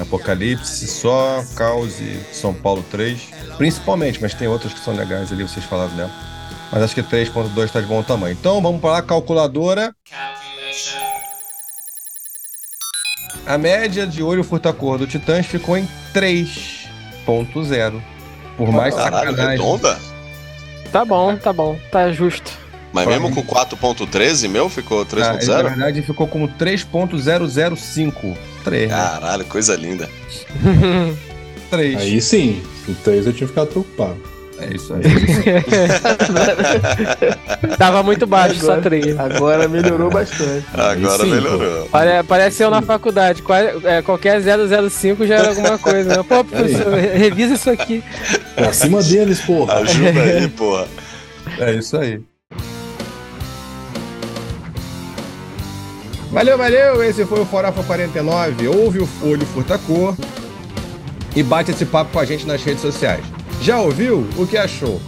Apocalipse, 0.00 0.86
Só, 0.86 1.44
Caos 1.56 2.00
e 2.00 2.20
São 2.32 2.54
Paulo 2.54 2.84
3. 2.90 3.20
Principalmente, 3.56 4.20
mas 4.22 4.34
tem 4.34 4.46
outras 4.46 4.72
que 4.72 4.80
são 4.80 4.94
legais 4.94 5.32
ali, 5.32 5.42
vocês 5.42 5.64
falaram 5.64 5.94
dela. 5.96 6.10
Mas 6.70 6.82
acho 6.82 6.94
que 6.94 7.02
3.2 7.02 7.64
está 7.64 7.80
de 7.80 7.86
bom 7.86 8.02
tamanho. 8.02 8.36
Então 8.38 8.60
vamos 8.62 8.80
para 8.80 8.92
lá, 8.92 9.02
calculadora. 9.02 9.94
A 13.46 13.56
média 13.56 14.06
de 14.06 14.22
olho 14.22 14.44
furta-cor 14.44 14.98
do 14.98 15.06
Titãs 15.06 15.46
ficou 15.46 15.76
em 15.76 15.88
3.0. 16.14 18.02
Por 18.56 18.70
mais 18.70 18.94
Caralho, 18.94 19.30
sacanagem. 19.30 19.50
redonda? 19.58 19.98
Tá 20.92 21.04
bom, 21.04 21.36
tá 21.36 21.52
bom, 21.52 21.78
tá 21.90 22.10
justo. 22.10 22.50
Mas 22.92 23.04
pra 23.04 23.18
mesmo 23.18 23.34
com 23.34 23.44
4.13, 23.44 24.48
meu 24.48 24.68
ficou 24.68 25.04
3.0? 25.04 25.50
Ah, 25.50 25.62
na 25.62 25.68
verdade 25.68 26.02
ficou 26.02 26.26
como 26.26 26.48
3.005. 26.48 28.36
3. 28.64 28.90
Né? 28.90 28.96
Caralho, 28.96 29.44
coisa 29.44 29.76
linda. 29.76 30.08
3. 31.70 32.00
Aí 32.00 32.20
sim, 32.20 32.62
o 32.88 32.94
3 32.94 33.26
eu 33.26 33.32
tinha 33.32 33.46
ficado 33.46 33.68
preocupado. 33.68 34.38
É 34.60 34.74
isso 34.74 34.92
aí. 34.92 35.02
Tava 37.78 38.02
muito 38.02 38.26
baixo, 38.26 38.60
agora, 38.60 38.76
só 38.76 38.82
3. 38.82 39.18
Agora 39.18 39.68
melhorou 39.68 40.10
bastante. 40.10 40.66
Agora 40.74 41.22
sim, 41.22 41.30
melhorou. 41.30 41.86
Pare, 41.86 42.24
parece 42.24 42.64
eu 42.64 42.70
na 42.70 42.82
faculdade. 42.82 43.40
Qual, 43.40 43.56
é, 43.56 44.02
qualquer 44.02 44.40
005 44.90 45.24
já 45.26 45.36
era 45.36 45.50
alguma 45.50 45.78
coisa. 45.78 46.16
Né? 46.16 46.24
Pô, 46.28 46.42
professor, 46.42 46.92
revisa 46.92 47.54
isso 47.54 47.70
aqui. 47.70 48.02
Pra 48.58 48.72
cima 48.72 49.02
deles, 49.02 49.40
porra. 49.40 49.74
Ajuda 49.74 50.22
aí, 50.22 50.48
porra. 50.48 50.86
É 51.58 51.72
isso 51.74 51.96
aí. 51.96 52.20
Valeu, 56.30 56.58
valeu! 56.58 57.02
Esse 57.02 57.24
foi 57.24 57.40
o 57.40 57.46
Forofa 57.46 57.82
49. 57.82 58.68
Ouve 58.68 58.98
o 58.98 59.08
Olho 59.22 59.46
Furtacor 59.46 60.14
e 61.34 61.42
bate 61.42 61.70
esse 61.70 61.86
papo 61.86 62.12
com 62.12 62.18
a 62.18 62.24
gente 62.24 62.46
nas 62.46 62.62
redes 62.62 62.82
sociais. 62.82 63.24
Já 63.62 63.80
ouviu? 63.80 64.28
O 64.36 64.46
que 64.46 64.56
achou? 64.56 65.00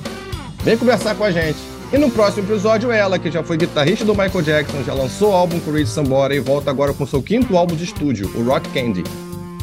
Vem 0.62 0.76
conversar 0.76 1.14
com 1.14 1.24
a 1.24 1.30
gente. 1.30 1.58
E 1.92 1.98
no 1.98 2.10
próximo 2.10 2.46
episódio, 2.46 2.90
ela, 2.90 3.18
que 3.18 3.30
já 3.30 3.42
foi 3.42 3.56
guitarrista 3.56 4.04
do 4.04 4.12
Michael 4.12 4.42
Jackson, 4.42 4.82
já 4.84 4.94
lançou 4.94 5.30
o 5.30 5.34
álbum 5.34 5.58
com 5.58 5.72
Rich 5.72 5.90
Sambora 5.90 6.34
e 6.34 6.38
volta 6.38 6.70
agora 6.70 6.94
com 6.94 7.04
seu 7.04 7.20
quinto 7.20 7.56
álbum 7.56 7.74
de 7.74 7.84
estúdio, 7.84 8.30
o 8.36 8.44
Rock 8.44 8.68
Candy. 8.70 9.02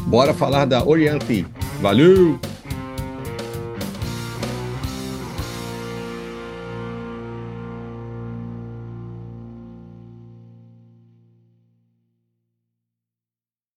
Bora 0.02 0.34
falar 0.34 0.66
da 0.66 0.86
Oriente. 0.86 1.46
Valeu! 1.80 2.38